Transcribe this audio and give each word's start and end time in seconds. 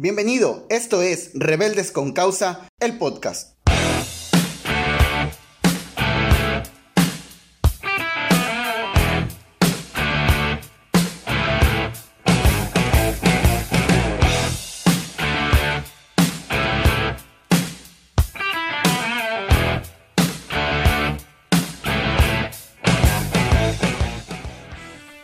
Bienvenido, 0.00 0.64
esto 0.70 1.02
es 1.02 1.32
Rebeldes 1.34 1.90
con 1.90 2.12
Causa, 2.12 2.68
el 2.78 2.98
podcast. 2.98 3.58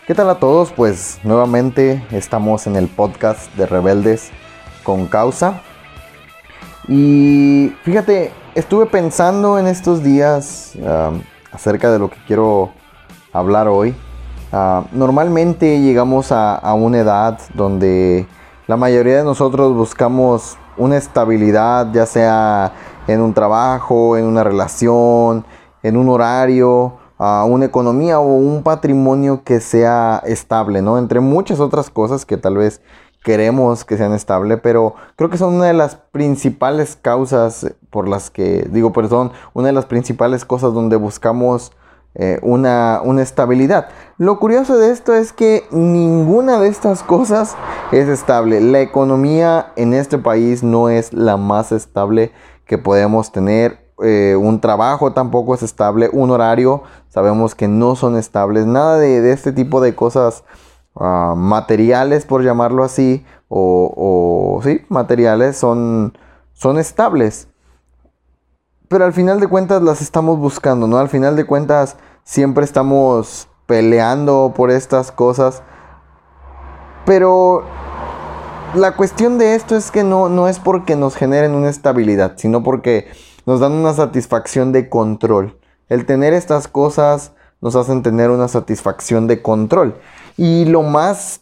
¿Qué 0.09 0.15
tal 0.17 0.29
a 0.29 0.41
todos? 0.41 0.73
Pues 0.73 1.21
nuevamente 1.23 2.05
estamos 2.11 2.67
en 2.67 2.75
el 2.75 2.89
podcast 2.89 3.55
de 3.55 3.67
Rebeldes 3.67 4.33
con 4.85 5.07
Causa. 5.07 5.62
Y 6.86 7.75
fíjate, 7.82 8.32
estuve 8.54 8.86
pensando 8.86 9.59
en 9.59 9.67
estos 9.67 10.04
días 10.04 10.75
acerca 11.50 11.90
de 11.90 11.99
lo 11.99 12.11
que 12.11 12.18
quiero 12.26 12.71
hablar 13.32 13.67
hoy. 13.67 13.96
Normalmente 14.93 15.81
llegamos 15.81 16.31
a, 16.31 16.54
a 16.54 16.75
una 16.75 16.99
edad 16.99 17.40
donde 17.54 18.26
la 18.68 18.76
mayoría 18.76 19.17
de 19.17 19.25
nosotros 19.25 19.75
buscamos 19.75 20.57
una 20.76 20.96
estabilidad, 20.96 21.93
ya 21.93 22.07
sea 22.07 22.73
en 23.09 23.21
un 23.21 23.35
trabajo, 23.35 24.17
en 24.17 24.26
una 24.26 24.45
relación, 24.45 25.45
en 25.82 25.96
un 25.96 26.09
horario 26.09 26.98
a 27.18 27.45
una 27.45 27.67
economía 27.67 28.18
o 28.18 28.25
un 28.25 28.62
patrimonio 28.62 29.45
que 29.45 29.61
sea 29.61 30.21
estable, 30.26 30.82
¿no? 30.82 30.98
Entre 30.98 31.21
muchas 31.21 31.61
otras 31.61 31.90
cosas 31.90 32.27
que 32.27 32.37
tal 32.37 32.56
vez 32.56 32.81
queremos 33.25 33.84
que 33.84 33.97
sean 33.97 34.12
estables, 34.12 34.61
pero 34.62 34.95
creo 35.17 35.31
que 35.31 35.39
son 35.39 35.55
una 35.55 35.65
de 35.65 35.73
las 35.73 35.97
principales 35.97 36.97
causas 37.01 37.75
por 37.91 38.06
las 38.06 38.31
que, 38.31 38.69
digo, 38.71 38.93
perdón, 38.93 39.33
una 39.55 39.69
de 39.69 39.73
las 39.73 39.87
principales 39.87 40.45
cosas 40.45 40.73
donde 40.75 40.95
buscamos 40.97 41.73
eh, 42.15 42.39
una, 42.43 43.01
una 43.03 43.23
estabilidad. 43.23 43.89
Lo 44.19 44.39
curioso 44.39 44.77
de 44.79 44.93
esto 44.93 45.15
es 45.15 45.33
que 45.33 45.65
ninguna 45.73 46.61
de 46.61 46.69
estas 46.69 47.03
cosas 47.03 47.57
es 47.91 48.09
estable. 48.09 48.61
La 48.61 48.81
economía 48.81 49.73
en 49.75 49.95
este 49.95 50.19
país 50.19 50.63
no 50.63 50.91
es 50.91 51.13
la 51.13 51.37
más 51.37 51.73
estable 51.73 52.31
que 52.67 52.79
podemos 52.79 53.33
tener 53.33 53.85
eh, 54.03 54.37
un 54.37 54.61
trabajo 54.61 55.13
tampoco 55.13 55.55
es 55.55 55.63
estable, 55.63 56.11
un 56.13 56.33
horario 56.33 56.83
sabemos 57.11 57.55
que 57.55 57.69
no 57.69 57.95
son 57.95 58.17
estables, 58.17 58.67
nada 58.67 58.98
de, 58.98 59.31
este 59.31 59.53
tipo 59.53 59.81
de 59.81 59.95
cosas 59.95 60.43
ah, 60.97 61.34
materiales, 61.37 62.25
por 62.25 62.42
llamarlo 62.42 62.84
así, 62.84 63.25
o, 63.48 64.61
sí, 64.62 64.83
materiales 64.89 65.56
son, 65.56 66.17
son 66.53 66.78
estables. 66.78 67.48
Pero 68.89 69.05
al 69.05 69.12
final 69.12 69.41
de 69.41 69.48
cuentas 69.48 69.83
las 69.83 70.03
estamos 70.03 70.39
buscando, 70.39 70.86
¿no? 70.86 70.98
Al 70.98 71.09
final 71.09 71.36
de 71.36 71.47
cuentas 71.47 71.97
siempre 72.23 72.64
estamos 72.64 73.48
peleando 73.67 74.53
por 74.56 74.70
estas 74.70 75.11
cosas. 75.11 75.62
Pero 77.06 77.64
la 78.75 78.97
cuestión 78.97 79.39
de 79.39 79.55
esto 79.55 79.77
es 79.77 79.91
que 79.91 80.05
no, 80.05 80.29
no 80.29 80.48
es 80.48 80.58
porque 80.58 80.97
nos 80.97 81.17
generen 81.17 81.55
una 81.55 81.69
estabilidad, 81.69 82.34
sino 82.36 82.62
porque 82.62 83.08
nos 83.47 83.61
dan 83.61 83.73
una 83.73 83.95
satisfacción 83.95 84.73
de 84.73 84.89
control. 84.89 85.58
El 85.89 86.06
tener 86.06 86.33
estas 86.33 86.67
cosas 86.67 87.33
nos 87.61 87.77
hacen 87.77 88.03
tener 88.03 88.31
una 88.31 88.48
satisfacción 88.48 89.27
de 89.27 89.42
control. 89.42 89.97
Y 90.37 90.65
lo 90.65 90.83
más 90.83 91.41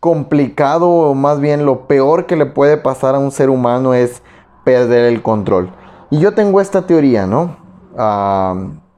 complicado, 0.00 0.88
o 0.90 1.14
más 1.14 1.40
bien 1.40 1.64
lo 1.64 1.86
peor 1.86 2.26
que 2.26 2.36
le 2.36 2.46
puede 2.46 2.76
pasar 2.76 3.14
a 3.14 3.18
un 3.18 3.30
ser 3.30 3.48
humano 3.48 3.94
es 3.94 4.22
perder 4.64 5.06
el 5.06 5.22
control. 5.22 5.70
Y 6.10 6.20
yo 6.20 6.34
tengo 6.34 6.60
esta 6.60 6.86
teoría, 6.86 7.26
¿no? 7.26 7.62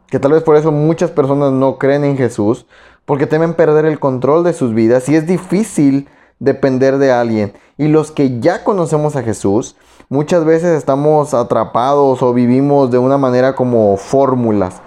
que 0.09 0.19
tal 0.19 0.33
vez 0.33 0.43
por 0.43 0.57
eso 0.57 0.73
muchas 0.73 1.11
personas 1.11 1.53
no 1.53 1.79
creen 1.79 2.05
en 2.05 2.17
Jesús, 2.17 2.67
porque 3.05 3.27
temen 3.27 3.55
perder 3.55 3.85
el 3.85 4.01
control 4.01 4.43
de 4.43 4.53
sus 4.53 4.75
vidas 4.75 5.09
y 5.09 5.17
es 5.17 5.27
difícil 5.27 6.09
depender 6.39 6.99
de 6.99 7.13
alguien. 7.13 7.53
Y 7.79 7.89
los 7.89 8.11
que 8.11 8.41
ya 8.41 8.65
conocemos 8.65 9.17
a 9.17 9.23
Jesús, 9.23 9.77
muchas 10.09 10.45
veces 10.45 10.77
estamos 10.77 11.35
atrapados 11.35 12.23
o 12.23 12.33
vivimos 12.33 12.91
de 12.91 12.99
una 12.99 13.19
manera 13.19 13.55
como 13.55 13.97
fórmulas. 13.97 14.81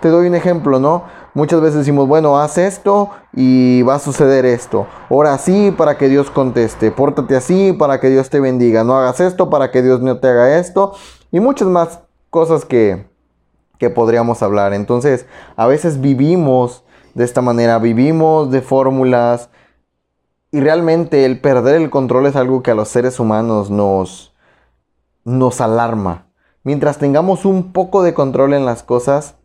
Te 0.00 0.08
doy 0.08 0.26
un 0.26 0.34
ejemplo, 0.34 0.80
¿no? 0.80 1.04
Muchas 1.34 1.62
veces 1.62 1.78
decimos, 1.78 2.08
bueno, 2.08 2.38
haz 2.38 2.58
esto 2.58 3.08
y 3.32 3.80
va 3.82 3.94
a 3.94 3.98
suceder 3.98 4.44
esto. 4.44 4.86
Ora 5.08 5.32
así 5.32 5.70
para 5.70 5.96
que 5.96 6.10
Dios 6.10 6.30
conteste. 6.30 6.90
Pórtate 6.90 7.36
así 7.36 7.72
para 7.72 8.00
que 8.00 8.10
Dios 8.10 8.28
te 8.28 8.38
bendiga. 8.38 8.84
No 8.84 8.98
hagas 8.98 9.18
esto 9.20 9.48
para 9.48 9.70
que 9.70 9.80
Dios 9.80 10.02
no 10.02 10.18
te 10.18 10.28
haga 10.28 10.58
esto. 10.58 10.92
Y 11.30 11.40
muchas 11.40 11.68
más 11.68 12.00
cosas 12.28 12.66
que, 12.66 13.06
que 13.78 13.88
podríamos 13.88 14.42
hablar. 14.42 14.74
Entonces, 14.74 15.24
a 15.56 15.66
veces 15.66 16.02
vivimos 16.02 16.84
de 17.14 17.24
esta 17.24 17.40
manera. 17.40 17.78
Vivimos 17.78 18.50
de 18.50 18.60
fórmulas. 18.60 19.48
Y 20.50 20.60
realmente 20.60 21.24
el 21.24 21.40
perder 21.40 21.76
el 21.76 21.88
control 21.88 22.26
es 22.26 22.36
algo 22.36 22.62
que 22.62 22.72
a 22.72 22.74
los 22.74 22.88
seres 22.88 23.18
humanos 23.18 23.70
nos, 23.70 24.34
nos 25.24 25.62
alarma. 25.62 26.26
Mientras 26.62 26.98
tengamos 26.98 27.46
un 27.46 27.72
poco 27.72 28.02
de 28.02 28.12
control 28.12 28.52
en 28.52 28.66
las 28.66 28.82
cosas, 28.82 29.36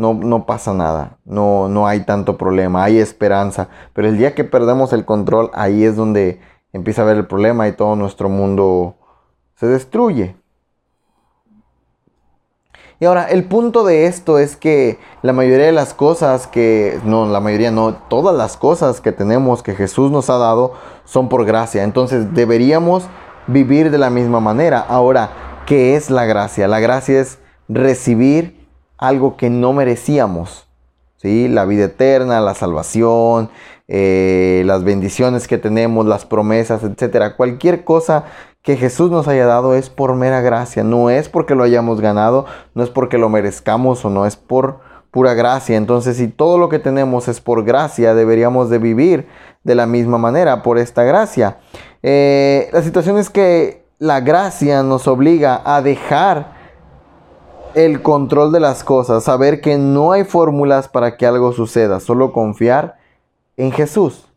no, 0.00 0.14
no, 0.14 0.46
pasa 0.46 0.72
nada, 0.72 1.18
no, 1.26 1.68
no 1.68 1.86
hay 1.86 2.00
tanto 2.00 2.38
problema, 2.38 2.84
hay 2.84 2.98
esperanza. 2.98 3.68
Pero 3.92 4.08
el 4.08 4.16
día 4.16 4.34
que 4.34 4.44
perdemos 4.44 4.94
el 4.94 5.04
control, 5.04 5.50
ahí 5.52 5.84
es 5.84 5.94
donde 5.94 6.40
empieza 6.72 7.02
a 7.02 7.04
haber 7.04 7.18
el 7.18 7.26
problema 7.26 7.68
y 7.68 7.72
todo 7.72 7.96
nuestro 7.96 8.30
mundo 8.30 8.94
se 9.56 9.66
destruye. 9.66 10.36
Y 12.98 13.04
ahora, 13.04 13.24
el 13.24 13.44
punto 13.44 13.84
de 13.84 14.06
esto 14.06 14.38
es 14.38 14.56
que 14.56 14.98
la 15.20 15.34
mayoría 15.34 15.66
de 15.66 15.72
las 15.72 15.92
cosas 15.92 16.46
que, 16.46 16.98
no, 17.04 17.26
la 17.26 17.40
mayoría 17.40 17.70
no, 17.70 17.94
todas 17.94 18.34
las 18.34 18.56
cosas 18.56 19.02
que 19.02 19.12
tenemos 19.12 19.62
que 19.62 19.74
Jesús 19.74 20.10
nos 20.10 20.30
ha 20.30 20.38
dado 20.38 20.72
son 21.04 21.28
por 21.28 21.44
gracia. 21.44 21.84
Entonces 21.84 22.32
deberíamos 22.32 23.04
vivir 23.46 23.90
de 23.90 23.98
la 23.98 24.08
misma 24.08 24.40
manera. 24.40 24.80
Ahora, 24.80 25.62
¿qué 25.66 25.94
es 25.94 26.08
la 26.08 26.24
gracia? 26.24 26.68
La 26.68 26.80
gracia 26.80 27.20
es 27.20 27.38
recibir 27.68 28.59
algo 29.00 29.36
que 29.36 29.50
no 29.50 29.72
merecíamos. 29.72 30.68
¿sí? 31.16 31.48
La 31.48 31.64
vida 31.64 31.86
eterna, 31.86 32.40
la 32.40 32.54
salvación, 32.54 33.50
eh, 33.88 34.62
las 34.66 34.84
bendiciones 34.84 35.48
que 35.48 35.58
tenemos, 35.58 36.06
las 36.06 36.26
promesas, 36.26 36.82
etc. 36.84 37.34
Cualquier 37.36 37.82
cosa 37.82 38.26
que 38.62 38.76
Jesús 38.76 39.10
nos 39.10 39.26
haya 39.26 39.46
dado 39.46 39.74
es 39.74 39.88
por 39.88 40.14
mera 40.14 40.42
gracia. 40.42 40.84
No 40.84 41.10
es 41.10 41.28
porque 41.28 41.54
lo 41.54 41.64
hayamos 41.64 42.00
ganado, 42.00 42.44
no 42.74 42.84
es 42.84 42.90
porque 42.90 43.18
lo 43.18 43.30
merezcamos 43.30 44.04
o 44.04 44.10
no, 44.10 44.26
es 44.26 44.36
por 44.36 44.80
pura 45.10 45.32
gracia. 45.32 45.76
Entonces, 45.76 46.18
si 46.18 46.28
todo 46.28 46.58
lo 46.58 46.68
que 46.68 46.78
tenemos 46.78 47.26
es 47.26 47.40
por 47.40 47.64
gracia, 47.64 48.14
deberíamos 48.14 48.68
de 48.68 48.78
vivir 48.78 49.26
de 49.64 49.74
la 49.74 49.86
misma 49.86 50.18
manera, 50.18 50.62
por 50.62 50.78
esta 50.78 51.04
gracia. 51.04 51.58
Eh, 52.02 52.68
la 52.72 52.82
situación 52.82 53.18
es 53.18 53.30
que 53.30 53.86
la 53.98 54.20
gracia 54.20 54.82
nos 54.82 55.08
obliga 55.08 55.62
a 55.64 55.80
dejar 55.82 56.59
el 57.74 58.02
control 58.02 58.52
de 58.52 58.60
las 58.60 58.84
cosas, 58.84 59.24
saber 59.24 59.60
que 59.60 59.78
no 59.78 60.12
hay 60.12 60.24
fórmulas 60.24 60.88
para 60.88 61.16
que 61.16 61.26
algo 61.26 61.52
suceda, 61.52 62.00
solo 62.00 62.32
confiar 62.32 62.98
en 63.56 63.72
Jesús. 63.72 64.28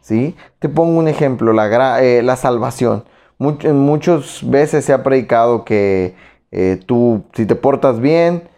¿sí? 0.00 0.36
Te 0.58 0.68
pongo 0.68 0.98
un 0.98 1.08
ejemplo, 1.08 1.52
la, 1.52 2.02
eh, 2.02 2.22
la 2.22 2.36
salvación. 2.36 3.04
muchas 3.38 4.48
veces 4.48 4.84
se 4.84 4.92
ha 4.92 5.02
predicado 5.02 5.64
que 5.64 6.14
eh, 6.50 6.80
tú, 6.86 7.24
si 7.34 7.46
te 7.46 7.54
portas 7.54 8.00
bien, 8.00 8.48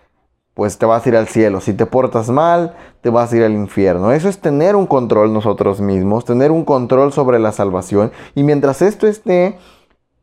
pues 0.55 0.79
te 0.79 0.87
vas 0.87 1.05
a 1.05 1.09
ir 1.09 1.17
al 1.17 1.29
cielo. 1.29 1.61
Si 1.61 1.73
te 1.73 1.87
portas 1.87 2.29
mal, 2.29 2.75
te 3.01 3.11
vas 3.11 3.33
a 3.33 3.37
ir 3.37 3.43
al 3.43 3.53
infierno. 3.53 4.13
Eso 4.13 4.29
es 4.29 4.39
tener 4.39 4.77
un 4.77 4.87
control 4.87 5.33
nosotros 5.33 5.81
mismos, 5.81 6.25
tener 6.25 6.51
un 6.51 6.65
control 6.65 7.13
sobre 7.13 7.39
la 7.39 7.53
salvación. 7.53 8.13
Y 8.35 8.43
mientras 8.43 8.83
esto 8.83 9.07
esté, 9.07 9.59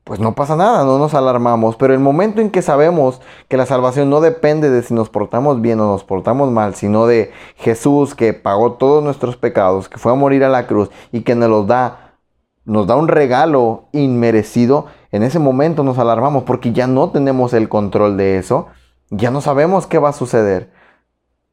pues 0.10 0.20
no 0.20 0.34
pasa 0.36 0.58
nada, 0.58 0.84
no 0.84 0.98
nos 0.98 1.14
alarmamos. 1.14 1.78
Pero 1.78 1.94
el 1.94 2.00
momento 2.00 2.42
en 2.42 2.50
que 2.50 2.62
sabemos 2.62 3.22
que 3.48 3.56
la 3.56 3.66
salvación 3.66 4.10
no 4.10 4.20
depende 4.20 4.70
de 4.70 4.84
si 4.84 4.94
nos 4.94 5.10
portamos 5.10 5.62
bien 5.62 5.80
o 5.80 5.86
nos 5.86 6.04
portamos 6.04 6.52
mal, 6.52 6.76
sino 6.76 7.06
de 7.06 7.32
Jesús 7.56 8.16
que 8.16 8.34
pagó 8.34 8.74
todos 8.74 9.04
nuestros 9.04 9.38
pecados, 9.38 9.88
que 9.88 10.00
fue 10.00 10.12
a 10.12 10.16
morir 10.16 10.44
a 10.44 10.50
la 10.50 10.68
cruz 10.68 10.90
y 11.12 11.22
que 11.22 11.36
nos 11.36 11.50
los 11.50 11.68
da, 11.68 12.16
nos 12.66 12.88
da 12.88 12.98
un 12.98 13.08
regalo 13.08 13.86
inmerecido, 13.92 14.88
en 15.12 15.24
ese 15.24 15.40
momento 15.40 15.84
nos 15.84 15.98
alarmamos 15.98 16.44
porque 16.44 16.74
ya 16.74 16.88
no 16.88 17.12
tenemos 17.12 17.54
el 17.54 17.70
control 17.70 18.18
de 18.18 18.40
eso 18.40 18.68
ya 19.12 19.32
no 19.32 19.42
sabemos 19.42 19.88
qué 19.88 19.98
va 19.98 20.10
a 20.10 20.14
suceder. 20.14 20.72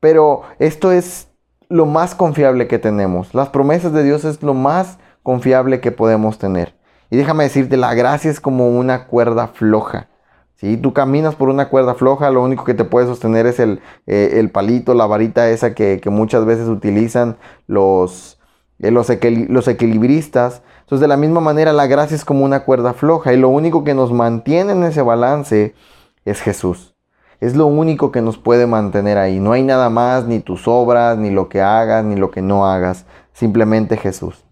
Pero 0.00 0.42
esto 0.58 0.92
es 0.92 1.28
lo 1.68 1.86
más 1.86 2.14
confiable 2.14 2.68
que 2.68 2.78
tenemos. 2.78 3.34
Las 3.34 3.48
promesas 3.48 3.92
de 3.92 4.04
Dios 4.04 4.24
es 4.24 4.42
lo 4.42 4.54
más 4.54 4.98
confiable 5.22 5.80
que 5.80 5.90
podemos 5.90 6.38
tener. 6.38 6.75
Y 7.10 7.16
déjame 7.16 7.44
decirte, 7.44 7.76
la 7.76 7.94
gracia 7.94 8.30
es 8.30 8.40
como 8.40 8.68
una 8.68 9.06
cuerda 9.06 9.48
floja. 9.48 10.08
Si 10.56 10.76
Tú 10.78 10.94
caminas 10.94 11.34
por 11.34 11.50
una 11.50 11.68
cuerda 11.68 11.94
floja, 11.94 12.30
lo 12.30 12.42
único 12.42 12.64
que 12.64 12.74
te 12.74 12.84
puede 12.84 13.06
sostener 13.06 13.46
es 13.46 13.60
el, 13.60 13.80
eh, 14.06 14.48
palito, 14.52 14.94
la 14.94 15.06
varita 15.06 15.50
esa 15.50 15.74
que, 15.74 16.00
muchas 16.06 16.46
veces 16.46 16.68
utilizan 16.68 17.36
los, 17.66 18.40
eh, 18.78 18.90
los, 18.90 19.08
los 19.48 19.68
equilibristas 19.68 20.62
Entonces 20.80 21.00
de 21.00 21.08
la 21.08 21.18
misma 21.18 21.40
manera 21.40 21.72
la 21.74 21.86
gracia 21.86 22.14
es 22.14 22.24
como 22.24 22.44
una 22.44 22.64
cuerda 22.64 22.94
floja 22.94 23.34
y 23.34 23.36
lo 23.36 23.50
único 23.50 23.84
que 23.84 23.94
nos 23.94 24.12
mantiene 24.12 24.72
en 24.72 24.84
ese 24.84 25.02
balance 25.02 25.74
es 26.24 26.40
Jesús. 26.40 26.94
Es 27.40 27.54
lo 27.54 27.66
único 27.66 28.10
que 28.10 28.22
nos 28.22 28.38
puede 28.38 28.66
mantener 28.66 29.18
ahí. 29.18 29.38
No 29.40 29.52
hay 29.52 29.62
nada 29.62 29.90
más, 29.90 30.24
ni 30.26 30.40
tus 30.40 30.66
obras, 30.66 31.18
ni 31.18 31.30
lo 31.30 31.50
que 31.50 31.60
hagas, 31.60 32.02
ni 32.02 32.16
lo 32.16 32.30
que 32.30 32.40
no 32.40 32.66
hagas. 32.66 33.04
Simplemente 33.34 33.98
Jesús. 33.98 34.45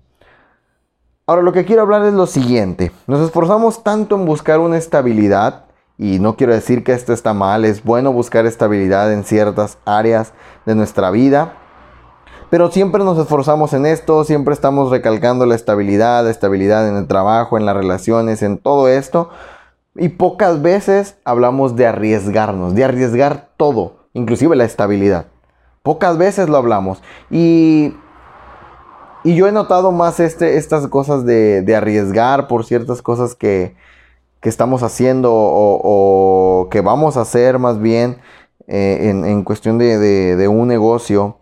Ahora 1.27 1.41
lo 1.41 1.53
que 1.53 1.65
quiero 1.65 1.81
hablar 1.81 2.05
es 2.05 2.13
lo 2.13 2.27
siguiente. 2.27 2.93
Nos 3.07 3.21
esforzamos 3.21 3.83
tanto 3.83 4.15
en 4.15 4.27
buscar 4.27 4.61
una 4.61 4.77
estabilidad, 4.77 5.65
y 5.97 6.19
no 6.19 6.37
quiero 6.37 6.53
decir 6.53 6.85
que 6.85 6.93
esto 6.93 7.15
está 7.15 7.33
mal, 7.33 7.65
es 7.65 7.83
bueno 7.83 8.13
buscar 8.13 8.45
estabilidad 8.45 9.11
en 9.11 9.25
ciertas 9.25 9.79
áreas 9.87 10.35
de 10.67 10.75
nuestra 10.75 11.11
vida, 11.11 11.55
pero 12.51 12.71
siempre 12.71 13.03
nos 13.05 13.17
esforzamos 13.17 13.73
en 13.73 13.87
esto, 13.87 14.25
siempre 14.25 14.53
estamos 14.53 14.91
recalcando 14.91 15.47
la 15.47 15.55
estabilidad, 15.55 16.25
la 16.25 16.31
estabilidad 16.31 16.87
en 16.91 16.97
el 16.97 17.07
trabajo, 17.07 17.57
en 17.57 17.65
las 17.65 17.75
relaciones, 17.75 18.43
en 18.43 18.59
todo 18.59 18.89
esto. 18.89 19.31
Y 19.97 20.11
pocas 20.11 20.61
veces 20.61 21.17
hablamos 21.25 21.75
de 21.75 21.87
arriesgarnos, 21.87 22.75
de 22.75 22.85
arriesgar 22.85 23.49
todo, 23.57 24.09
inclusive 24.13 24.57
la 24.57 24.65
estabilidad. 24.65 25.29
Pocas 25.83 26.19
veces 26.19 26.51
lo 26.51 26.59
hablamos. 26.59 27.03
Y, 27.31 27.95
y 29.25 29.35
yo 29.35 29.49
he 29.49 29.53
notado 29.53 29.91
más 29.91 30.21
este, 30.21 30.59
estas 30.59 30.87
cosas 30.87 31.25
de, 31.25 31.75
arriesgar 31.75 32.47
por 32.47 32.65
ciertas 32.65 33.03
cosas 33.03 33.35
que, 33.35 33.75
estamos 34.43 34.83
haciendo 34.83 35.31
o, 35.33 36.69
que 36.71 36.83
vamos 36.83 37.17
a 37.17 37.23
hacer 37.23 37.59
más 37.59 37.81
bien 37.81 38.19
eh, 38.67 39.09
en, 39.09 39.43
cuestión 39.43 39.79
de, 39.79 39.97
de 40.37 40.49
un 40.49 40.69
negocio 40.69 41.39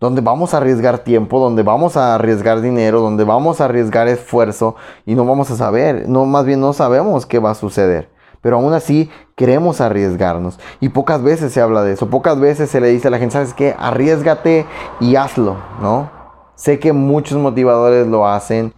donde 0.00 0.20
vamos 0.20 0.52
a 0.52 0.56
arriesgar 0.56 0.98
tiempo, 1.04 1.38
donde 1.38 1.62
vamos 1.62 1.96
a 1.96 2.16
arriesgar 2.16 2.62
dinero, 2.62 3.00
donde 3.00 3.22
vamos 3.22 3.60
a 3.60 3.66
arriesgar 3.66 4.08
esfuerzo 4.08 4.74
y 5.06 5.14
no 5.14 5.24
vamos 5.24 5.52
a 5.52 5.56
saber, 5.56 6.08
no 6.08 6.24
más 6.24 6.46
bien 6.46 6.60
no 6.60 6.72
sabemos 6.72 7.26
qué 7.26 7.38
va 7.38 7.52
a 7.52 7.54
suceder. 7.54 8.08
Pero 8.40 8.56
aún 8.56 8.72
así 8.72 9.10
queremos 9.36 9.80
arriesgarnos. 9.80 10.58
Y 10.80 10.88
pocas 10.88 11.22
veces 11.22 11.52
se 11.52 11.60
habla 11.60 11.82
de 11.82 11.92
eso. 11.92 12.08
Pocas 12.08 12.40
veces 12.40 12.70
se 12.70 12.80
le 12.80 12.88
dice 12.88 13.08
a 13.08 13.10
la 13.10 13.18
gente, 13.18 13.34
¿sabes 13.34 13.52
qué? 13.52 13.76
Arriesgate 13.78 14.64
y 14.98 15.16
hazlo, 15.16 15.56
¿no? 15.82 16.19
Sé 16.60 16.78
que 16.78 16.92
muchos 16.92 17.38
motivadores 17.38 18.06
lo 18.06 18.26
hacen, 18.26 18.74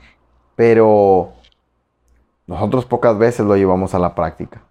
pero 0.55 1.33
nosotros 2.47 2.85
pocas 2.85 3.19
veces 3.19 3.45
lo 3.45 3.57
llevamos 3.57 3.93
a 3.93 3.99
la 3.99 4.15
práctica. 4.15 4.63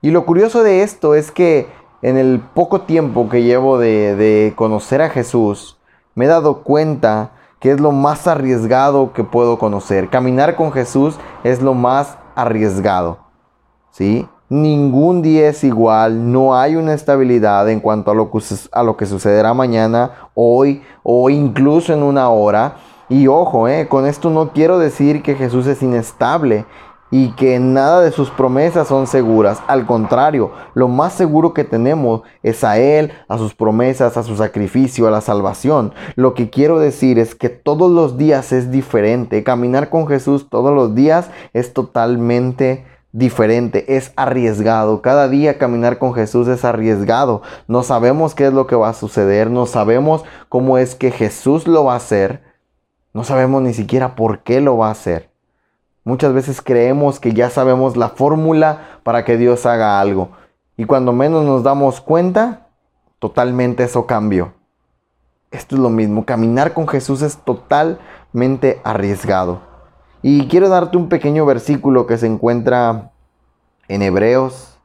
Y 0.00 0.10
lo 0.10 0.24
curioso 0.24 0.62
de 0.62 0.82
esto 0.82 1.14
es 1.14 1.30
que 1.30 1.68
en 2.00 2.16
el 2.16 2.40
poco 2.40 2.80
tiempo 2.80 3.28
que 3.28 3.42
llevo 3.42 3.76
de, 3.76 4.54
conocer 4.56 5.02
a 5.02 5.10
Jesús, 5.10 5.76
me 6.14 6.24
he 6.24 6.28
dado 6.28 6.62
cuenta 6.62 7.32
que 7.60 7.72
es 7.72 7.78
lo 7.78 7.92
más 7.92 8.26
arriesgado 8.26 9.12
que 9.12 9.22
puedo 9.22 9.58
conocer. 9.58 10.08
Caminar 10.08 10.56
con 10.56 10.72
Jesús 10.72 11.18
es 11.44 11.60
lo 11.60 11.74
más 11.74 12.16
arriesgado. 12.34 13.18
¿Sí? 13.90 14.26
Ningún 14.50 15.20
día 15.20 15.50
es 15.50 15.62
igual, 15.62 16.32
no 16.32 16.56
hay 16.56 16.74
una 16.74 16.94
estabilidad 16.94 17.68
en 17.68 17.80
cuanto 17.80 18.10
a 18.10 18.14
lo, 18.14 18.96
que, 18.96 19.04
sucederá 19.04 19.52
mañana, 19.52 20.30
hoy 20.32 20.82
o 21.02 21.28
incluso 21.28 21.92
en 21.92 22.02
una 22.02 22.30
hora. 22.30 22.76
Y 23.10 23.26
ojo, 23.26 23.68
eh, 23.68 23.88
con 23.88 24.06
esto 24.06 24.30
no 24.30 24.52
quiero 24.54 24.78
decir 24.78 25.22
que 25.22 25.34
Jesús 25.34 25.66
es 25.66 25.82
inestable 25.82 26.64
y 27.10 27.32
que 27.32 27.58
nada 27.58 28.00
de 28.00 28.10
sus 28.10 28.30
promesas 28.30 28.88
son 28.88 29.06
seguras. 29.06 29.60
Al 29.66 29.84
contrario, 29.84 30.52
lo 30.72 30.88
más 30.88 31.12
seguro 31.12 31.52
que 31.52 31.64
tenemos 31.64 32.22
es 32.42 32.64
a 32.64 32.78
Él, 32.78 33.12
a 33.28 33.36
sus 33.36 33.54
promesas, 33.54 34.16
a 34.16 34.22
su 34.22 34.34
sacrificio, 34.34 35.06
a 35.06 35.10
la 35.10 35.20
salvación. 35.20 35.92
Lo 36.16 36.32
que 36.32 36.48
quiero 36.48 36.78
decir 36.78 37.18
es 37.18 37.34
que 37.34 37.50
todos 37.50 37.90
los 37.90 38.16
días 38.16 38.52
es 38.52 38.70
diferente. 38.70 39.44
Caminar 39.44 39.90
con 39.90 40.06
Jesús 40.06 40.48
todos 40.48 40.74
los 40.74 40.94
días 40.94 41.30
es 41.52 41.74
totalmente 41.74 42.86
diferente, 43.12 43.96
es 43.96 44.12
arriesgado. 44.16 45.02
Cada 45.02 45.28
día 45.28 45.58
caminar 45.58 45.98
con 45.98 46.14
Jesús 46.14 46.48
es 46.48 46.64
arriesgado. 46.64 47.42
No 47.66 47.82
sabemos 47.82 48.34
qué 48.34 48.46
es 48.46 48.52
lo 48.52 48.66
que 48.66 48.76
va 48.76 48.90
a 48.90 48.94
suceder, 48.94 49.50
no 49.50 49.66
sabemos 49.66 50.24
cómo 50.48 50.78
es 50.78 50.94
que 50.94 51.10
Jesús 51.10 51.66
lo 51.66 51.84
va 51.84 51.94
a 51.94 51.96
hacer, 51.96 52.42
no 53.12 53.24
sabemos 53.24 53.62
ni 53.62 53.74
siquiera 53.74 54.14
por 54.14 54.40
qué 54.40 54.60
lo 54.60 54.76
va 54.76 54.88
a 54.88 54.92
hacer. 54.92 55.30
Muchas 56.04 56.32
veces 56.32 56.62
creemos 56.62 57.20
que 57.20 57.34
ya 57.34 57.50
sabemos 57.50 57.96
la 57.96 58.08
fórmula 58.08 59.00
para 59.02 59.24
que 59.24 59.36
Dios 59.36 59.66
haga 59.66 60.00
algo. 60.00 60.30
Y 60.76 60.84
cuando 60.84 61.12
menos 61.12 61.44
nos 61.44 61.62
damos 61.62 62.00
cuenta, 62.00 62.68
totalmente 63.18 63.84
eso 63.84 64.06
cambió. 64.06 64.54
Esto 65.50 65.76
es 65.76 65.82
lo 65.82 65.90
mismo. 65.90 66.24
Caminar 66.24 66.72
con 66.72 66.88
Jesús 66.88 67.22
es 67.22 67.38
totalmente 67.38 68.80
arriesgado. 68.84 69.67
Y 70.20 70.48
quiero 70.48 70.68
darte 70.68 70.96
un 70.96 71.08
pequeño 71.08 71.46
versículo 71.46 72.06
que 72.06 72.18
se 72.18 72.26
encuentra 72.26 73.12
en 73.86 74.02
Hebreos. 74.02 74.76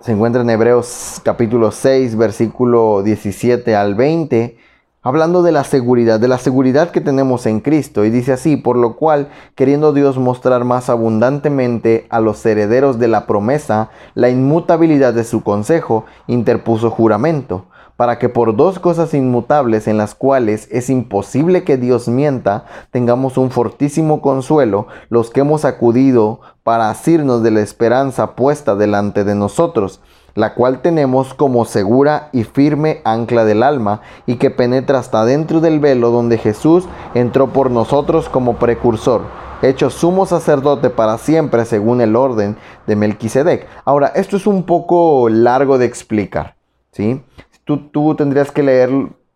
Se 0.00 0.12
encuentra 0.12 0.42
en 0.42 0.50
Hebreos 0.50 1.20
capítulo 1.24 1.72
6, 1.72 2.16
versículo 2.16 3.02
17 3.02 3.74
al 3.74 3.94
20 3.94 4.58
hablando 5.02 5.42
de 5.42 5.50
la 5.50 5.64
seguridad, 5.64 6.20
de 6.20 6.28
la 6.28 6.38
seguridad 6.38 6.90
que 6.90 7.00
tenemos 7.00 7.46
en 7.46 7.60
Cristo. 7.60 8.04
Y 8.04 8.10
dice 8.10 8.32
así, 8.32 8.56
por 8.56 8.76
lo 8.76 8.96
cual, 8.96 9.28
queriendo 9.54 9.92
Dios 9.92 10.16
mostrar 10.16 10.64
más 10.64 10.88
abundantemente 10.88 12.06
a 12.08 12.20
los 12.20 12.44
herederos 12.46 12.98
de 12.98 13.08
la 13.08 13.26
promesa 13.26 13.90
la 14.14 14.30
inmutabilidad 14.30 15.12
de 15.12 15.24
su 15.24 15.42
consejo, 15.42 16.04
interpuso 16.28 16.90
juramento, 16.90 17.66
para 18.02 18.18
que 18.18 18.28
por 18.28 18.56
dos 18.56 18.80
cosas 18.80 19.14
inmutables 19.14 19.86
en 19.86 19.96
las 19.96 20.16
cuales 20.16 20.66
es 20.72 20.90
imposible 20.90 21.62
que 21.62 21.76
Dios 21.76 22.08
mienta, 22.08 22.64
tengamos 22.90 23.38
un 23.38 23.52
fortísimo 23.52 24.20
consuelo 24.20 24.88
los 25.08 25.30
que 25.30 25.38
hemos 25.38 25.64
acudido 25.64 26.40
para 26.64 26.90
asirnos 26.90 27.44
de 27.44 27.52
la 27.52 27.60
esperanza 27.60 28.34
puesta 28.34 28.74
delante 28.74 29.22
de 29.22 29.36
nosotros 29.36 30.00
la 30.34 30.54
cual 30.54 30.82
tenemos 30.82 31.32
como 31.32 31.64
segura 31.64 32.28
y 32.32 32.42
firme 32.42 33.02
ancla 33.04 33.44
del 33.44 33.62
alma, 33.62 34.00
y 34.26 34.36
que 34.36 34.50
penetra 34.50 34.98
hasta 34.98 35.24
dentro 35.24 35.60
del 35.60 35.78
velo 35.78 36.10
donde 36.10 36.38
Jesús 36.38 36.88
entró 37.14 37.52
por 37.52 37.70
nosotros 37.70 38.28
como 38.28 38.56
precursor, 38.56 39.22
hecho 39.60 39.90
sumo 39.90 40.26
sacerdote 40.26 40.90
para 40.90 41.18
siempre 41.18 41.64
según 41.66 42.00
el 42.00 42.16
orden 42.16 42.56
de 42.88 42.96
Melquisedec. 42.96 43.68
Ahora, 43.84 44.08
esto 44.16 44.36
es 44.36 44.48
un 44.48 44.64
poco 44.64 45.28
largo 45.28 45.78
de 45.78 45.84
explicar, 45.84 46.56
¿sí? 46.90 47.22
Tú, 47.64 47.88
tú 47.90 48.14
tendrías 48.14 48.50
que 48.50 48.62
leer 48.62 48.90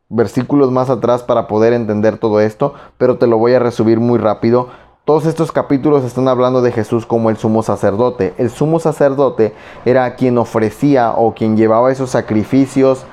versículos 0.08 0.70
más 0.70 0.90
atrás 0.90 1.22
para 1.22 1.46
poder 1.46 1.72
entender 1.72 2.18
todo 2.18 2.40
esto, 2.40 2.74
pero 2.98 3.18
te 3.18 3.26
lo 3.26 3.38
voy 3.38 3.54
a 3.54 3.58
resumir 3.58 4.00
muy 4.00 4.18
rápido 4.18 4.68
todos 5.06 5.24
estos 5.26 5.52
capítulos 5.52 6.02
están 6.02 6.26
hablando 6.26 6.62
de 6.62 6.72
Jesús 6.72 7.06
como 7.06 7.30
el 7.30 7.36
sumo 7.36 7.62
sacerdote. 7.62 8.34
El 8.38 8.50
sumo 8.50 8.80
sacerdote 8.80 9.54
era 9.84 10.16
quien 10.16 10.36
ofrecía 10.36 11.12
o 11.12 11.32
quien 11.32 11.56
llevaba 11.56 11.92
esos 11.92 12.10
sacrificios 12.10 13.06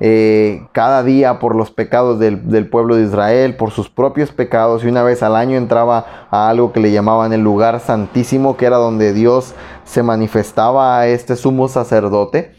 eh, 0.00 0.66
cada 0.72 1.02
día 1.02 1.40
por 1.40 1.54
los 1.54 1.70
pecados 1.70 2.18
del, 2.18 2.48
del, 2.48 2.70
pueblo 2.70 2.96
de 2.96 3.02
Israel, 3.02 3.56
por 3.56 3.72
sus 3.72 3.90
propios 3.90 4.32
pecados, 4.32 4.84
y 4.84 4.88
una 4.88 5.02
vez 5.02 5.22
al 5.22 5.36
año 5.36 5.58
entraba 5.58 6.26
a 6.30 6.48
algo 6.48 6.72
que 6.72 6.80
le 6.80 6.92
llamaban 6.92 7.34
el 7.34 7.42
lugar 7.42 7.78
santísimo, 7.78 8.56
que 8.56 8.64
era 8.64 8.78
donde 8.78 9.12
Dios 9.12 9.54
se 9.84 10.02
manifestaba 10.02 10.98
a 10.98 11.08
este 11.08 11.36
sumo 11.36 11.68
sacerdote. 11.68 12.54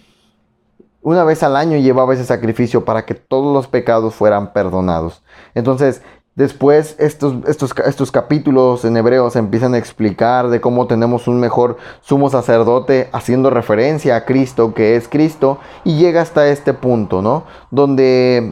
Una 1.06 1.24
vez 1.24 1.44
al 1.44 1.56
año 1.56 1.78
llevaba 1.78 2.16
ese 2.16 2.26
sacrificio 2.26 2.84
para 2.84 3.06
que 3.06 3.14
todos 3.14 3.54
los 3.54 3.68
pecados 3.68 4.16
fueran 4.16 4.54
perdonados. 4.54 5.22
Entonces, 5.54 6.02
Después 6.34 6.98
estos, 7.00 7.36
estos, 7.48 7.74
estos 7.86 8.12
capítulos 8.12 8.84
en 8.84 8.98
Hebreos 8.98 9.38
empiezan 9.38 9.74
a 9.74 9.78
explicar 9.78 10.50
de 10.50 10.60
cómo 10.60 10.86
tenemos 10.86 11.30
un 11.30 11.40
mejor 11.40 11.78
sumo 12.02 12.30
sacerdote 12.30 13.08
haciendo 13.14 13.50
referencia 13.50 14.18
a 14.18 14.26
Cristo, 14.26 14.74
que 14.74 14.98
es 14.98 15.08
Cristo, 15.08 15.60
y 15.86 15.96
llega 15.96 16.22
hasta 16.22 16.50
este 16.50 16.74
punto, 16.74 17.22
¿no? 17.22 17.46
Donde 17.72 18.52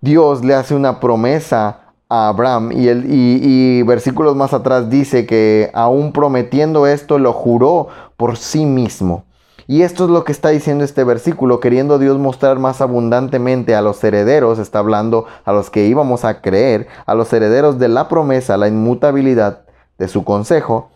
Dios 0.00 0.44
le 0.44 0.54
hace 0.54 0.74
una 0.74 0.98
promesa 0.98 1.92
a 2.08 2.26
Abraham 2.26 2.72
y, 2.72 2.88
el, 2.88 3.04
y 3.08 3.84
versículos 3.84 4.34
más 4.34 4.52
atrás 4.52 4.90
dice 4.90 5.26
que 5.26 5.70
aún 5.74 6.12
prometiendo 6.12 6.88
esto 6.88 7.20
lo 7.20 7.32
juró 7.32 7.86
por 8.16 8.36
sí 8.36 8.66
mismo. 8.66 9.25
Y 9.68 9.82
esto 9.82 10.04
es 10.04 10.10
lo 10.10 10.24
que 10.24 10.30
está 10.30 10.50
diciendo 10.50 10.84
este 10.84 11.02
versículo, 11.02 11.58
queriendo 11.58 11.98
Dios 11.98 12.18
mostrar 12.18 12.58
más 12.60 12.80
abundantemente 12.80 13.74
a 13.74 13.82
los 13.82 14.02
herederos, 14.04 14.60
está 14.60 14.78
hablando 14.78 15.26
a 15.44 15.52
los 15.52 15.70
que 15.70 15.86
íbamos 15.86 16.24
a 16.24 16.40
creer, 16.40 16.86
a 17.04 17.14
los 17.14 17.32
herederos 17.32 17.78
de 17.78 17.88
la 17.88 18.08
promesa, 18.08 18.56
la 18.56 18.68
inmutabilidad 18.68 19.66
de 19.98 20.06
su 20.06 20.22
consejo, 20.22 20.90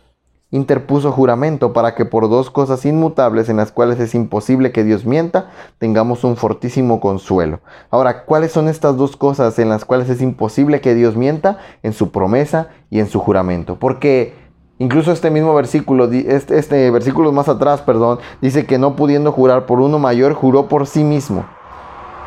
interpuso 0.52 1.12
juramento 1.12 1.72
para 1.72 1.94
que 1.94 2.04
por 2.04 2.28
dos 2.28 2.50
cosas 2.50 2.84
inmutables 2.84 3.48
en 3.48 3.56
las 3.56 3.72
cuales 3.72 4.00
es 4.00 4.14
imposible 4.14 4.72
que 4.72 4.84
Dios 4.84 5.04
mienta, 5.04 5.50
tengamos 5.78 6.24
un 6.24 6.36
fortísimo 6.36 7.00
consuelo. 7.00 7.60
Ahora, 7.90 8.24
¿cuáles 8.24 8.52
son 8.52 8.68
estas 8.68 8.96
dos 8.96 9.16
cosas 9.16 9.58
en 9.58 9.68
las 9.68 9.84
cuales 9.84 10.08
es 10.10 10.20
imposible 10.20 10.80
que 10.80 10.94
Dios 10.94 11.16
mienta? 11.16 11.58
En 11.82 11.92
su 11.92 12.10
promesa 12.10 12.68
y 12.88 12.98
en 12.98 13.08
su 13.08 13.20
juramento. 13.20 13.78
Porque 13.78 14.34
Incluso 14.80 15.12
este 15.12 15.30
mismo 15.30 15.54
versículo, 15.54 16.10
este, 16.10 16.58
este, 16.58 16.90
versículo 16.90 17.32
más 17.32 17.50
atrás, 17.50 17.82
perdón, 17.82 18.18
dice 18.40 18.64
que 18.64 18.78
no 18.78 18.96
pudiendo 18.96 19.30
jurar 19.30 19.66
por 19.66 19.78
uno 19.78 19.98
mayor, 19.98 20.32
juró 20.32 20.68
por 20.68 20.86
sí 20.86 21.04
mismo. 21.04 21.44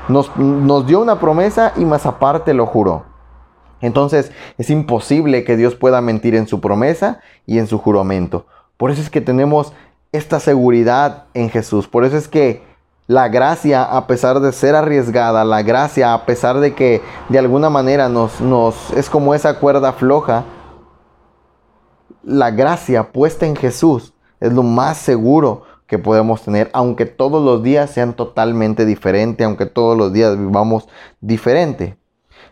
Nos, 0.07 0.29
dio 0.85 1.01
una 1.01 1.19
promesa 1.19 1.73
y 1.77 1.83
más 1.83 2.05
aparte 2.05 2.53
lo 2.53 2.67
juró. 2.67 3.05
Entonces 3.81 4.31
es 4.59 4.69
imposible 4.69 5.43
que 5.43 5.57
Dios 5.57 5.73
pueda 5.73 5.99
mentir 5.99 6.35
en 6.35 6.45
su 6.45 6.61
promesa 6.61 7.21
y 7.47 7.57
en 7.57 7.65
su 7.65 7.79
juramento. 7.79 8.45
Por 8.77 8.91
eso 8.91 9.01
es 9.01 9.09
que 9.09 9.19
tenemos 9.19 9.73
esta 10.11 10.39
seguridad 10.39 11.23
en 11.33 11.49
Jesús. 11.49 11.87
Por 11.87 12.05
eso 12.05 12.17
es 12.17 12.27
que 12.27 12.61
la 13.07 13.29
gracia, 13.29 13.83
a 13.83 14.05
pesar 14.05 14.41
de 14.41 14.51
ser 14.51 14.75
arriesgada, 14.75 15.43
la 15.43 15.63
gracia, 15.63 16.13
a 16.13 16.27
pesar 16.27 16.59
de 16.59 16.75
que 16.75 17.01
de 17.29 17.39
alguna 17.39 17.71
manera 17.71 18.09
nos, 18.09 18.41
nos 18.41 18.91
es 18.91 19.09
como 19.09 19.33
esa 19.33 19.57
cuerda 19.57 19.93
floja, 19.93 20.43
la 22.23 22.51
gracia 22.51 23.11
puesta 23.11 23.45
en 23.45 23.55
Jesús 23.55 24.13
es 24.39 24.53
lo 24.53 24.63
más 24.63 24.97
seguro 24.97 25.63
que 25.87 25.99
podemos 25.99 26.41
tener, 26.41 26.69
aunque 26.73 27.05
todos 27.05 27.43
los 27.43 27.61
días 27.61 27.91
sean 27.91 28.13
totalmente 28.13 28.85
diferentes, 28.85 29.45
aunque 29.45 29.65
todos 29.65 29.97
los 29.97 30.11
días 30.11 30.37
vivamos 30.37 30.87
diferente. 31.21 31.97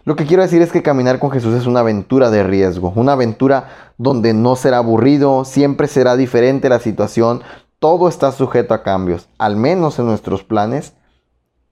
Lo 0.04 0.16
que 0.16 0.26
quiero 0.26 0.44
decir 0.44 0.62
es 0.62 0.72
que 0.72 0.84
caminar 0.84 1.20
con 1.20 1.32
Jesús 1.32 1.56
es 1.56 1.68
una 1.68 1.82
aventura 1.82 2.30
de 2.30 2.44
riesgo, 2.44 2.92
una 2.96 3.14
aventura 3.14 3.94
donde 3.98 4.34
no 4.34 4.56
será 4.56 4.78
aburrido, 4.78 5.46
siempre 5.46 5.88
será 5.88 6.16
diferente 6.16 6.70
la 6.70 6.80
situación, 6.80 7.42
todo 7.80 8.08
está 8.08 8.32
sujeto 8.32 8.74
a 8.74 8.84
cambios, 8.84 9.28
al 9.38 9.56
menos 9.56 10.00
en 10.00 10.06
nuestros 10.06 10.44
planes 10.44 10.94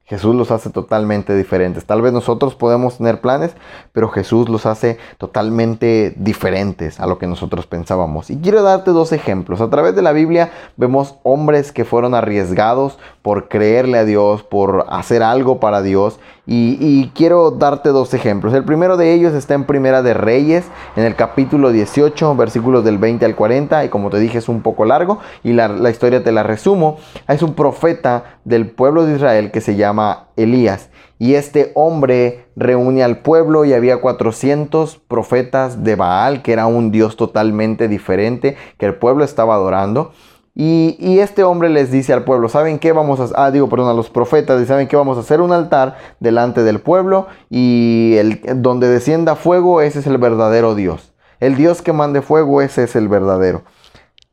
Jesús 0.10 0.34
los 0.34 0.50
hace 0.50 0.72
totalmente 0.72 1.36
diferentes. 1.36 1.86
Tal 1.86 2.02
vez 2.02 2.12
nosotros 2.12 2.56
podemos 2.56 2.98
tener 2.98 3.22
planes, 3.22 3.52
pero 3.94 4.10
Jesús 4.10 4.50
los 4.50 4.66
hace 4.66 4.98
totalmente 5.20 6.16
diferentes 6.18 7.00
a 7.00 7.06
lo 7.06 7.20
que 7.20 7.28
nosotros 7.28 7.68
pensábamos. 7.68 8.32
Y 8.32 8.38
quiero 8.38 8.64
darte 8.64 8.90
dos 8.90 9.12
ejemplos. 9.12 9.62
A 9.62 9.70
través 9.70 9.96
de 9.96 10.02
la 10.02 10.12
Biblia 10.12 10.50
vemos 10.78 11.16
hombres 11.22 11.72
que 11.72 11.86
fueron 11.86 12.16
arriesgados 12.16 12.98
por 13.22 13.50
creerle 13.50 14.00
a 14.00 14.06
Dios, 14.06 14.42
por 14.42 14.88
hacer 14.90 15.22
algo 15.22 15.60
para 15.60 15.84
Dios. 15.84 16.20
Y, 16.52 17.12
quiero 17.14 17.52
darte 17.52 17.90
dos 17.90 18.16
ejemplos. 18.16 18.56
El 18.56 18.64
primero 18.64 18.98
de 18.98 19.14
ellos 19.14 19.36
está 19.36 19.54
en 19.54 19.66
Primera 19.66 20.02
de 20.02 20.16
Reyes, 20.16 20.66
en 20.96 21.04
el 21.04 21.16
capítulo 21.16 21.72
18, 21.72 22.36
versículos 22.36 22.84
del 22.84 22.98
20 22.98 23.24
al 23.24 23.36
40. 23.36 23.86
Y 23.86 23.90
como 23.90 24.10
te 24.10 24.18
dije, 24.18 24.40
es 24.40 24.50
un 24.50 24.64
poco 24.64 24.84
largo 24.84 25.20
y 25.44 25.54
la, 25.54 25.68
la 25.68 25.92
historia 25.92 26.24
te 26.24 26.32
la 26.32 26.42
resumo. 26.42 26.98
Es 27.28 27.44
un 27.44 27.54
profeta 27.54 28.40
del 28.46 28.72
pueblo 28.72 29.06
de 29.06 29.18
Israel 29.18 29.52
que 29.52 29.62
se 29.62 29.76
llama 29.76 30.30
Elías. 30.38 30.90
Y 31.20 31.36
este 31.36 31.72
hombre 31.76 32.48
reúne 32.56 33.04
al 33.04 33.20
pueblo 33.20 33.64
y 33.64 33.74
había 33.74 33.98
400 33.98 34.98
profetas 35.08 35.84
de 35.84 35.96
Baal, 35.96 36.42
que 36.42 36.54
era 36.54 36.66
un 36.66 36.90
dios 36.90 37.16
totalmente 37.16 37.88
diferente 37.88 38.58
que 38.80 38.88
el 38.88 38.96
pueblo 38.96 39.24
estaba 39.24 39.54
adorando. 39.54 40.14
Y, 40.62 41.20
este 41.20 41.46
hombre 41.46 41.70
les 41.70 41.90
dice 41.90 42.12
al 42.12 42.26
pueblo, 42.26 42.50
¿saben 42.50 42.80
qué 42.80 42.92
vamos 42.92 43.22
a 43.22 43.46
Ah, 43.46 43.50
digo, 43.50 43.70
perdón, 43.70 43.88
a 43.88 43.94
los 43.94 44.10
profetas, 44.10 44.68
¿saben 44.68 44.90
qué 44.90 44.98
vamos 44.98 45.16
a 45.16 45.22
hacer? 45.22 45.40
Un 45.40 45.54
altar 45.54 45.96
delante 46.20 46.64
del 46.64 46.82
pueblo 46.82 47.28
y 47.50 48.16
el, 48.18 48.42
donde 48.62 48.90
descienda 48.90 49.38
fuego, 49.38 49.80
ese 49.80 50.00
es 50.00 50.08
el 50.08 50.18
verdadero 50.18 50.76
Dios. 50.76 51.14
El 51.40 51.56
Dios 51.56 51.82
que 51.82 51.94
mande 51.94 52.22
fuego, 52.22 52.62
ese 52.62 52.84
es 52.84 52.98
el 52.98 53.08
verdadero. 53.08 53.64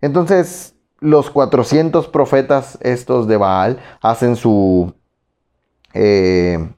Entonces, 0.00 0.74
los 0.98 1.30
400 1.30 2.08
profetas 2.08 2.76
estos 2.80 3.28
de 3.28 3.36
Baal 3.36 3.78
hacen 4.02 4.34
su, 4.34 4.94
eh, 5.94 6.72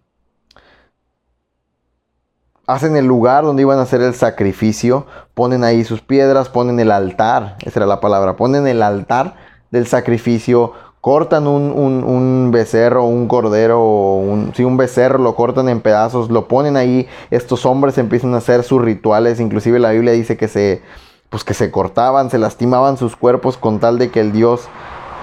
hacen 2.69 2.97
el 2.97 3.07
lugar 3.07 3.45
donde 3.45 3.63
iban 3.63 3.79
a 3.79 3.83
hacer 3.83 4.03
el 4.03 4.15
sacrificio, 4.15 5.07
ponen 5.35 5.65
ahí 5.65 5.85
sus 5.85 6.03
piedras, 6.03 6.51
ponen 6.51 6.79
el 6.79 6.93
altar, 6.93 7.57
esa 7.65 7.81
era 7.81 7.87
la 7.87 7.99
palabra, 7.99 8.37
ponen 8.37 8.67
el 8.67 8.83
altar 8.83 9.35
del 9.71 9.87
sacrificio, 9.87 10.75
cortan 11.01 11.47
un, 11.47 12.51
becerro, 12.53 13.05
un 13.05 13.27
cordero, 13.27 13.83
un, 14.17 14.53
un 14.57 14.77
becerro, 14.77 15.19
lo 15.19 15.35
cortan 15.35 15.69
en 15.71 15.81
pedazos, 15.81 16.31
lo 16.31 16.47
ponen 16.47 16.77
ahí, 16.77 17.09
estos 17.31 17.65
hombres 17.65 17.97
empiezan 17.99 18.35
a 18.35 18.39
hacer 18.39 18.63
sus 18.63 18.83
rituales, 18.83 19.41
inclusive 19.41 19.79
la 19.79 19.93
Biblia 19.93 20.13
dice 20.13 20.37
que 20.37 20.47
se, 20.47 20.83
pues 21.31 21.45
que 21.45 21.55
se 21.55 21.71
cortaban, 21.71 22.31
se 22.31 22.39
lastimaban 22.39 22.99
sus 22.99 23.17
cuerpos 23.17 23.57
con 23.57 23.81
tal 23.81 23.99
de 23.99 24.11
que 24.11 24.21
el 24.21 24.31
Dios 24.31 24.69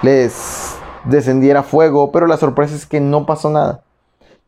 les 0.02 0.76
descendiera 1.04 1.62
fuego, 1.62 2.10
pero 2.10 2.26
la 2.26 2.36
sorpresa 2.36 2.74
es 2.74 2.86
que 2.86 3.00
no 3.00 3.24
pasó 3.24 3.50
nada 3.50 3.82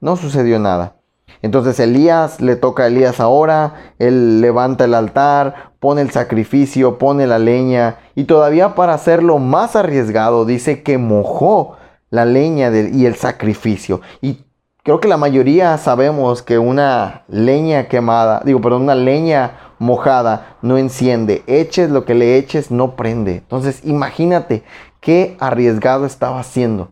no 0.01 0.17
sucedió 0.17 0.59
nada. 0.59 0.98
Entonces 1.43 1.79
Elías 1.81 2.41
le 2.41 2.57
toca 2.57 2.85
a 2.85 2.87
Elías 2.89 3.21
ahora, 3.21 3.75
él 3.99 4.41
levanta 4.41 4.85
el 4.85 4.95
altar, 4.95 5.73
pone 5.81 6.03
el 6.03 6.11
sacrificio, 6.11 6.99
pone 6.99 7.27
la 7.27 7.39
leña 7.39 7.99
y 8.15 8.25
todavía 8.25 8.75
para 8.75 8.95
hacerlo 8.95 9.39
más 9.39 9.77
arriesgado 9.77 10.45
dice 10.45 10.83
que 10.83 10.99
mojó 10.99 11.77
la 12.11 12.25
leña 12.25 12.71
y 12.71 13.07
el 13.07 13.15
sacrificio. 13.15 14.01
Y 14.21 14.45
creo 14.83 15.01
que 15.01 15.09
la 15.09 15.17
mayoría 15.17 15.77
sabemos 15.79 16.43
que 16.43 16.59
una 16.59 17.23
leña 17.29 17.89
quemada, 17.89 18.43
digo, 18.45 18.61
perdón, 18.61 18.83
una 18.83 18.95
leña 18.95 19.53
mojada 19.79 20.57
no 20.63 20.77
enciende, 20.79 21.45
eches 21.47 21.91
lo 21.91 22.05
que 22.05 22.15
le 22.15 22.37
eches 22.37 22.71
no 22.71 22.97
prende. 22.97 23.37
Entonces 23.37 23.85
imagínate 23.85 24.65
qué 25.01 25.37
arriesgado 25.39 26.07
estaba 26.07 26.41
haciendo. 26.41 26.91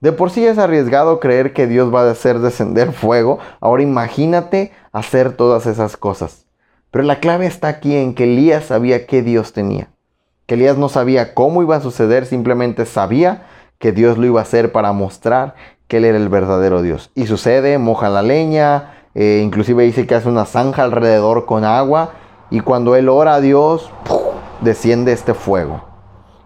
De 0.00 0.12
por 0.12 0.30
sí 0.30 0.46
es 0.46 0.56
arriesgado 0.56 1.20
creer 1.20 1.52
que 1.52 1.66
Dios 1.66 1.94
va 1.94 2.02
a 2.02 2.10
hacer 2.10 2.38
descender 2.38 2.92
fuego. 2.92 3.38
Ahora 3.60 3.82
imagínate 3.82 4.72
hacer 4.92 5.32
todas 5.32 5.66
esas 5.66 5.98
cosas. 5.98 6.46
Pero 6.90 7.04
la 7.04 7.20
clave 7.20 7.44
está 7.44 7.68
aquí 7.68 7.94
en 7.94 8.14
que 8.14 8.24
Elías 8.24 8.64
sabía 8.64 9.06
qué 9.06 9.20
Dios 9.20 9.52
tenía. 9.52 9.90
Que 10.46 10.54
Elías 10.54 10.78
no 10.78 10.88
sabía 10.88 11.34
cómo 11.34 11.60
iba 11.60 11.76
a 11.76 11.82
suceder, 11.82 12.24
simplemente 12.24 12.86
sabía 12.86 13.46
que 13.78 13.92
Dios 13.92 14.16
lo 14.16 14.24
iba 14.24 14.40
a 14.40 14.44
hacer 14.44 14.72
para 14.72 14.92
mostrar 14.92 15.54
que 15.86 15.98
Él 15.98 16.06
era 16.06 16.16
el 16.16 16.30
verdadero 16.30 16.80
Dios. 16.80 17.10
Y 17.14 17.26
sucede, 17.26 17.76
moja 17.76 18.08
la 18.08 18.22
leña, 18.22 19.04
eh, 19.14 19.42
inclusive 19.44 19.84
dice 19.84 20.06
que 20.06 20.14
hace 20.14 20.30
una 20.30 20.46
zanja 20.46 20.82
alrededor 20.82 21.44
con 21.44 21.64
agua. 21.64 22.12
Y 22.48 22.60
cuando 22.60 22.96
Él 22.96 23.10
ora 23.10 23.34
a 23.34 23.40
Dios, 23.42 23.90
desciende 24.62 25.12
este 25.12 25.34
fuego. 25.34 25.89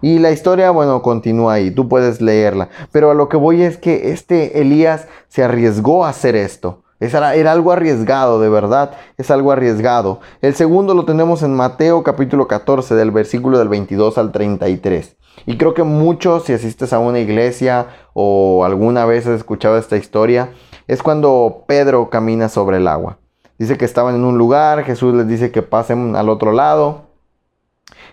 Y 0.05 0.19
la 0.19 0.29
historia, 0.29 0.69
bueno, 0.69 1.01
continúa 1.01 1.53
ahí, 1.53 1.71
tú 1.71 1.89
puedes 1.89 2.21
leerla. 2.21 2.69
Pero 2.91 3.09
a 3.09 3.15
lo 3.15 3.27
que 3.27 3.37
voy 3.37 3.63
es 3.63 3.77
que 3.77 4.11
este 4.11 4.61
Elías 4.61 5.07
se 5.29 5.43
arriesgó 5.43 6.05
a 6.05 6.09
hacer 6.09 6.35
esto. 6.35 6.83
Era, 6.99 7.33
era, 7.33 7.51
algo 7.51 7.71
arriesgado, 7.71 8.39
de 8.39 8.47
verdad, 8.47 8.91
es 9.17 9.31
algo 9.31 9.51
arriesgado. 9.51 10.19
El 10.43 10.53
segundo 10.53 10.93
lo 10.93 11.05
tenemos 11.05 11.41
en 11.41 11.55
Mateo 11.55 12.03
capítulo 12.03 12.47
14, 12.47 12.93
del 12.93 13.09
versículo 13.09 13.57
del 13.57 13.67
22 13.67 14.19
al 14.19 14.31
33. 14.31 15.15
Y 15.47 15.57
creo 15.57 15.73
que 15.73 15.81
muchos, 15.81 16.43
si 16.43 16.53
asistes 16.53 16.93
a 16.93 16.99
una 16.99 17.17
iglesia 17.17 17.87
o 18.13 18.63
alguna 18.63 19.05
vez 19.05 19.25
has 19.25 19.37
escuchado 19.37 19.75
esta 19.75 19.97
historia, 19.97 20.51
es 20.87 21.01
cuando 21.01 21.63
Pedro 21.65 22.11
camina 22.11 22.47
sobre 22.47 22.77
el 22.77 22.87
agua. 22.87 23.17
Dice 23.57 23.75
que 23.75 23.85
estaban 23.85 24.13
en 24.13 24.23
un 24.23 24.37
lugar, 24.37 24.83
Jesús 24.83 25.15
les 25.15 25.27
dice 25.27 25.49
que 25.49 25.63
pasen 25.63 26.15
al 26.15 26.29
otro 26.29 26.51
lado. 26.51 27.14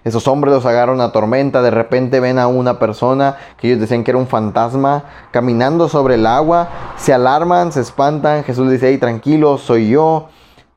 Esos 0.05 0.27
hombres 0.27 0.53
los 0.53 0.67
agarran 0.67 0.97
una 0.97 1.13
tormenta, 1.13 1.63
de 1.63 1.71
repente 1.71 2.19
ven 2.19 2.39
a 2.39 2.49
una 2.49 2.79
persona 2.79 3.37
que 3.57 3.69
ellos 3.69 3.81
decían 3.81 4.03
que 4.03 4.11
era 4.11 4.19
un 4.19 4.27
fantasma 4.27 5.05
caminando 5.31 5.89
sobre 5.89 6.17
el 6.17 6.27
agua, 6.27 6.69
se 6.97 7.13
alarman, 7.13 7.71
se 7.71 7.81
espantan, 7.81 8.43
Jesús 8.43 8.71
dice, 8.71 8.89
hey, 8.89 8.99
tranquilo, 8.99 9.59
soy 9.59 9.91
yo. 9.91 10.29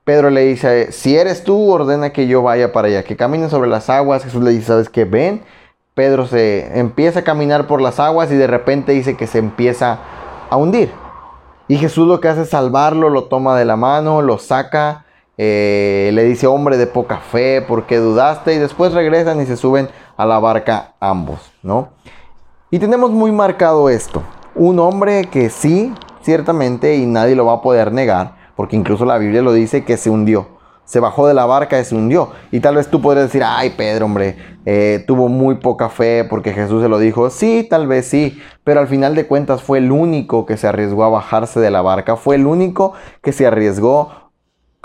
Pedro 0.04 0.30
le 0.30 0.42
dice, 0.42 0.92
si 0.92 1.18
eres 1.18 1.44
tú, 1.44 1.72
ordena 1.72 2.12
que 2.12 2.28
yo 2.28 2.44
vaya 2.44 2.72
para 2.72 2.88
allá, 2.88 3.04
que 3.04 3.16
caminen 3.16 3.50
sobre 3.50 3.68
las 3.68 3.90
aguas. 3.90 4.24
Jesús 4.24 4.44
le 4.44 4.52
dice, 4.52 4.68
¿sabes 4.68 4.90
qué? 4.90 5.04
Ven. 5.04 5.42
Pedro 5.96 6.28
se 6.28 6.78
empieza 6.78 7.22
a 7.22 7.24
caminar 7.24 7.66
por 7.66 7.82
las 7.82 8.00
aguas 8.00 8.32
y 8.32 8.36
de 8.36 8.46
repente 8.46 8.92
dice 8.92 9.18
que 9.18 9.26
se 9.26 9.40
empieza 9.40 9.98
a 10.52 10.58
hundir. 10.58 10.92
Y 11.68 11.78
Jesús 11.78 12.08
lo 12.08 12.20
que 12.20 12.28
hace 12.28 12.44
es 12.44 12.50
salvarlo, 12.50 13.10
lo 13.10 13.24
toma 13.24 13.58
de 13.58 13.66
la 13.66 13.78
mano, 13.78 14.22
lo 14.22 14.38
saca 14.38 15.05
eh, 15.38 16.12
le 16.14 16.24
dice, 16.24 16.48
hombre 16.48 16.78
de 16.78 16.88
poca 16.88 17.18
fe, 17.18 17.62
¿por 17.62 17.86
qué 17.86 17.98
dudaste? 17.98 18.54
Y 18.54 18.58
después 18.58 18.94
regresan 18.94 19.42
y 19.42 19.46
se 19.46 19.58
suben 19.58 19.90
a 20.16 20.26
la 20.26 20.40
barca 20.40 20.94
ambos, 21.00 21.52
¿no? 21.62 21.90
Y 22.72 22.80
tenemos 22.80 23.12
muy 23.12 23.32
marcado 23.32 23.90
esto. 23.90 24.24
Un 24.56 24.80
hombre 24.80 25.26
que 25.26 25.50
sí, 25.50 25.94
ciertamente, 26.22 26.96
y 26.96 27.06
nadie 27.06 27.36
lo 27.36 27.46
va 27.46 27.54
a 27.54 27.62
poder 27.62 27.92
negar, 27.92 28.36
porque 28.56 28.76
incluso 28.76 29.06
la 29.06 29.18
Biblia 29.18 29.42
lo 29.42 29.52
dice, 29.52 29.84
que 29.84 29.98
se 29.98 30.10
hundió. 30.10 30.56
Se 30.86 31.00
bajó 31.00 31.28
de 31.28 31.34
la 31.34 31.46
barca 31.46 31.80
y 31.80 31.84
se 31.84 31.96
hundió. 31.96 32.30
Y 32.52 32.60
tal 32.60 32.76
vez 32.76 32.88
tú 32.90 33.02
podrías 33.02 33.26
decir, 33.26 33.44
ay 33.44 33.72
Pedro, 33.72 34.06
hombre, 34.06 34.38
eh, 34.66 35.04
tuvo 35.08 35.30
muy 35.30 35.56
poca 35.56 35.90
fe 35.90 36.26
porque 36.30 36.54
Jesús 36.54 36.82
se 36.82 36.90
lo 36.90 37.00
dijo. 37.00 37.30
Sí, 37.32 37.66
tal 37.70 37.88
vez 37.88 38.08
sí, 38.08 38.40
pero 38.64 38.80
al 38.80 38.88
final 38.88 39.16
de 39.16 39.26
cuentas 39.26 39.64
fue 39.64 39.80
el 39.80 39.92
único 39.92 40.46
que 40.46 40.58
se 40.58 40.68
arriesgó 40.68 41.04
a 41.04 41.10
bajarse 41.10 41.60
de 41.60 41.72
la 41.72 41.82
barca. 41.82 42.16
Fue 42.16 42.36
el 42.36 42.46
único 42.46 42.94
que 43.22 43.32
se 43.32 43.48
arriesgó 43.48 44.25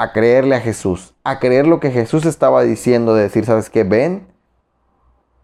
a 0.01 0.13
creerle 0.13 0.57
a 0.57 0.61
Jesús, 0.61 1.13
a 1.25 1.39
creer 1.39 1.67
lo 1.67 1.79
que 1.79 1.91
Jesús 1.91 2.25
estaba 2.25 2.63
diciendo, 2.63 3.13
de 3.13 3.25
decir, 3.25 3.45
¿sabes 3.45 3.69
qué? 3.69 3.85
Ven, 3.85 4.33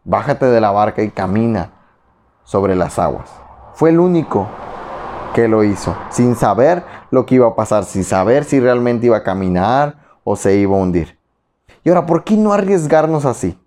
bájate 0.03 0.47
de 0.47 0.63
la 0.63 0.71
barca 0.71 1.03
y 1.03 1.11
camina 1.11 1.73
sobre 2.43 2.75
las 2.75 2.99
aguas. 2.99 3.31
Fue 3.75 3.91
el 3.91 4.01
único 4.01 4.49
que 5.35 5.47
lo 5.47 5.63
hizo, 5.63 5.95
sin 6.09 6.37
saber 6.37 6.85
lo 7.11 7.27
que 7.27 7.35
iba 7.35 7.47
a 7.47 7.55
pasar, 7.55 7.85
sin 7.85 8.03
saber 8.03 8.45
si 8.45 8.59
realmente 8.59 9.05
iba 9.05 9.19
a 9.19 9.25
caminar 9.25 9.99
o 10.25 10.37
se 10.37 10.57
iba 10.57 10.75
a 10.75 10.81
hundir. 10.81 11.19
Y 11.85 11.91
ahora, 11.91 12.07
¿por 12.07 12.25
qué 12.25 12.39
no 12.39 12.55
arriesgarnos 12.55 13.27
así? 13.27 13.61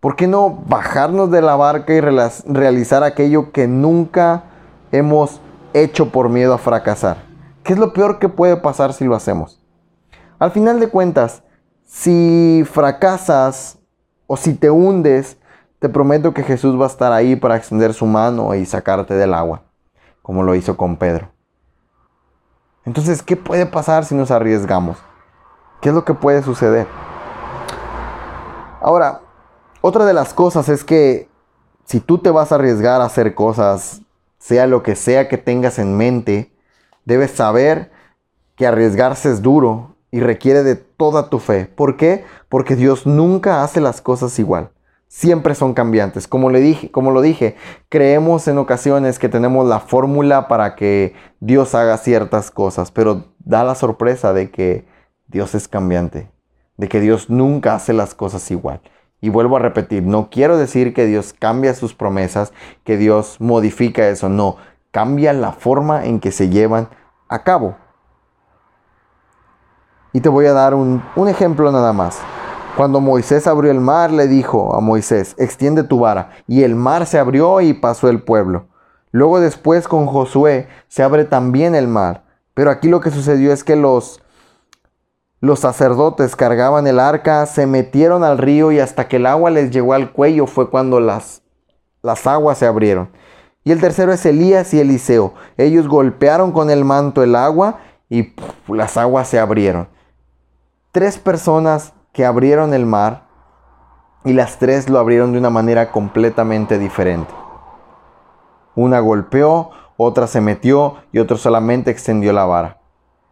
¿Por 0.00 0.16
qué 0.16 0.26
no 0.26 0.48
bajarnos 0.66 1.30
de 1.30 1.42
la 1.42 1.54
barca 1.56 1.92
y 1.92 2.00
realizar 2.00 3.04
aquello 3.04 3.52
que 3.52 3.68
nunca 3.68 4.44
hemos 4.90 5.42
hecho 5.74 6.08
por 6.08 6.30
miedo 6.30 6.54
a 6.54 6.58
fracasar? 6.58 7.18
¿Qué 7.62 7.74
es 7.74 7.78
lo 7.78 7.92
peor 7.92 8.18
que 8.18 8.30
puede 8.30 8.56
pasar 8.56 8.94
si 8.94 9.04
lo 9.04 9.14
hacemos? 9.14 9.59
Al 10.40 10.52
final 10.52 10.80
de 10.80 10.88
cuentas, 10.88 11.42
si 11.84 12.64
fracasas 12.72 13.78
o 14.26 14.38
si 14.38 14.54
te 14.54 14.70
hundes, 14.70 15.36
te 15.78 15.90
prometo 15.90 16.32
que 16.32 16.42
Jesús 16.42 16.80
va 16.80 16.84
a 16.84 16.88
estar 16.88 17.12
ahí 17.12 17.36
para 17.36 17.56
extender 17.56 17.92
su 17.92 18.06
mano 18.06 18.54
y 18.54 18.64
sacarte 18.64 19.12
del 19.12 19.34
agua, 19.34 19.64
como 20.22 20.42
lo 20.42 20.54
hizo 20.54 20.78
con 20.78 20.96
Pedro. 20.96 21.28
Entonces, 22.86 23.22
¿qué 23.22 23.36
puede 23.36 23.66
pasar 23.66 24.06
si 24.06 24.14
nos 24.14 24.30
arriesgamos? 24.30 24.96
¿Qué 25.82 25.90
es 25.90 25.94
lo 25.94 26.06
que 26.06 26.14
puede 26.14 26.42
suceder? 26.42 26.86
Ahora, 28.80 29.20
otra 29.82 30.06
de 30.06 30.14
las 30.14 30.32
cosas 30.32 30.70
es 30.70 30.84
que 30.84 31.28
si 31.84 32.00
tú 32.00 32.16
te 32.16 32.30
vas 32.30 32.50
a 32.50 32.54
arriesgar 32.54 33.02
a 33.02 33.04
hacer 33.04 33.34
cosas, 33.34 34.00
sea 34.38 34.66
lo 34.66 34.82
que 34.82 34.96
sea 34.96 35.28
que 35.28 35.36
tengas 35.36 35.78
en 35.78 35.98
mente, 35.98 36.56
debes 37.04 37.32
saber 37.32 37.92
que 38.56 38.66
arriesgarse 38.66 39.30
es 39.30 39.42
duro 39.42 39.89
y 40.10 40.20
requiere 40.20 40.62
de 40.62 40.76
toda 40.76 41.28
tu 41.28 41.38
fe. 41.38 41.66
¿Por 41.66 41.96
qué? 41.96 42.24
Porque 42.48 42.76
Dios 42.76 43.06
nunca 43.06 43.62
hace 43.62 43.80
las 43.80 44.00
cosas 44.00 44.38
igual. 44.38 44.70
Siempre 45.08 45.54
son 45.54 45.74
cambiantes. 45.74 46.28
Como, 46.28 46.50
le 46.50 46.60
dije, 46.60 46.90
como 46.90 47.10
lo 47.10 47.20
dije, 47.20 47.56
creemos 47.88 48.46
en 48.48 48.58
ocasiones 48.58 49.18
que 49.18 49.28
tenemos 49.28 49.66
la 49.66 49.80
fórmula 49.80 50.46
para 50.48 50.76
que 50.76 51.14
Dios 51.40 51.74
haga 51.74 51.96
ciertas 51.98 52.50
cosas, 52.50 52.90
pero 52.90 53.24
da 53.38 53.64
la 53.64 53.74
sorpresa 53.74 54.32
de 54.32 54.50
que 54.50 54.86
Dios 55.26 55.54
es 55.54 55.68
cambiante, 55.68 56.30
de 56.76 56.88
que 56.88 57.00
Dios 57.00 57.30
nunca 57.30 57.74
hace 57.74 57.92
las 57.92 58.14
cosas 58.14 58.50
igual. 58.50 58.80
Y 59.20 59.28
vuelvo 59.28 59.56
a 59.56 59.60
repetir, 59.60 60.02
no 60.02 60.30
quiero 60.30 60.56
decir 60.56 60.94
que 60.94 61.06
Dios 61.06 61.34
cambia 61.38 61.74
sus 61.74 61.94
promesas, 61.94 62.52
que 62.84 62.96
Dios 62.96 63.36
modifica 63.40 64.08
eso, 64.08 64.28
no, 64.28 64.56
cambia 64.90 65.32
la 65.32 65.52
forma 65.52 66.06
en 66.06 66.20
que 66.20 66.32
se 66.32 66.48
llevan 66.48 66.88
a 67.28 67.42
cabo. 67.42 67.76
Y 70.12 70.20
te 70.20 70.28
voy 70.28 70.46
a 70.46 70.52
dar 70.52 70.74
un, 70.74 71.02
un 71.16 71.28
ejemplo 71.28 71.70
nada 71.70 71.92
más. 71.92 72.18
Cuando 72.76 73.00
Moisés 73.00 73.46
abrió 73.46 73.70
el 73.70 73.80
mar, 73.80 74.10
le 74.10 74.26
dijo 74.26 74.74
a 74.74 74.80
Moisés, 74.80 75.34
extiende 75.38 75.82
tu 75.82 76.00
vara. 76.00 76.30
Y 76.46 76.62
el 76.62 76.74
mar 76.74 77.06
se 77.06 77.18
abrió 77.18 77.60
y 77.60 77.72
pasó 77.72 78.08
el 78.08 78.22
pueblo. 78.22 78.66
Luego 79.12 79.40
después 79.40 79.88
con 79.88 80.06
Josué 80.06 80.68
se 80.88 81.02
abre 81.02 81.24
también 81.24 81.74
el 81.74 81.88
mar. 81.88 82.24
Pero 82.54 82.70
aquí 82.70 82.88
lo 82.88 83.00
que 83.00 83.10
sucedió 83.10 83.52
es 83.52 83.64
que 83.64 83.76
los 83.76 84.20
los 85.42 85.60
sacerdotes 85.60 86.36
cargaban 86.36 86.86
el 86.86 87.00
arca, 87.00 87.46
se 87.46 87.66
metieron 87.66 88.24
al 88.24 88.36
río 88.36 88.72
y 88.72 88.78
hasta 88.78 89.08
que 89.08 89.16
el 89.16 89.24
agua 89.24 89.48
les 89.50 89.70
llegó 89.70 89.94
al 89.94 90.12
cuello 90.12 90.46
fue 90.46 90.68
cuando 90.68 91.00
las, 91.00 91.42
las 92.02 92.26
aguas 92.26 92.58
se 92.58 92.66
abrieron. 92.66 93.08
Y 93.64 93.72
el 93.72 93.80
tercero 93.80 94.12
es 94.12 94.24
Elías 94.26 94.74
y 94.74 94.80
Eliseo. 94.80 95.32
Ellos 95.56 95.88
golpearon 95.88 96.52
con 96.52 96.68
el 96.68 96.84
manto 96.84 97.22
el 97.22 97.34
agua 97.34 97.78
y 98.10 98.34
las 98.68 98.98
aguas 98.98 99.28
se 99.28 99.38
abrieron. 99.38 99.88
Tres 100.92 101.20
personas 101.20 101.92
que 102.12 102.24
abrieron 102.24 102.74
el 102.74 102.84
mar 102.84 103.28
y 104.24 104.32
las 104.32 104.58
tres 104.58 104.90
lo 104.90 104.98
abrieron 104.98 105.30
de 105.30 105.38
una 105.38 105.48
manera 105.48 105.92
completamente 105.92 106.80
diferente. 106.80 107.32
Una 108.74 108.98
golpeó, 108.98 109.70
otra 109.96 110.26
se 110.26 110.40
metió 110.40 110.96
y 111.12 111.20
otra 111.20 111.36
solamente 111.36 111.92
extendió 111.92 112.32
la 112.32 112.44
vara. 112.44 112.80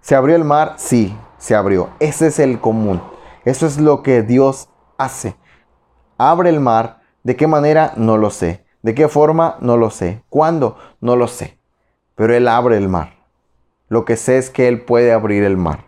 ¿Se 0.00 0.14
abrió 0.14 0.36
el 0.36 0.44
mar? 0.44 0.74
Sí, 0.76 1.16
se 1.38 1.56
abrió. 1.56 1.88
Ese 1.98 2.28
es 2.28 2.38
el 2.38 2.60
común. 2.60 3.02
Eso 3.44 3.66
es 3.66 3.80
lo 3.80 4.04
que 4.04 4.22
Dios 4.22 4.68
hace. 4.96 5.34
Abre 6.16 6.50
el 6.50 6.60
mar. 6.60 7.00
¿De 7.24 7.34
qué 7.34 7.48
manera? 7.48 7.92
No 7.96 8.18
lo 8.18 8.30
sé. 8.30 8.64
¿De 8.82 8.94
qué 8.94 9.08
forma? 9.08 9.56
No 9.60 9.76
lo 9.76 9.90
sé. 9.90 10.22
¿Cuándo? 10.28 10.76
No 11.00 11.16
lo 11.16 11.26
sé. 11.26 11.58
Pero 12.14 12.36
Él 12.36 12.46
abre 12.46 12.76
el 12.76 12.88
mar. 12.88 13.14
Lo 13.88 14.04
que 14.04 14.16
sé 14.16 14.38
es 14.38 14.48
que 14.48 14.68
Él 14.68 14.84
puede 14.84 15.12
abrir 15.12 15.42
el 15.42 15.56
mar. 15.56 15.87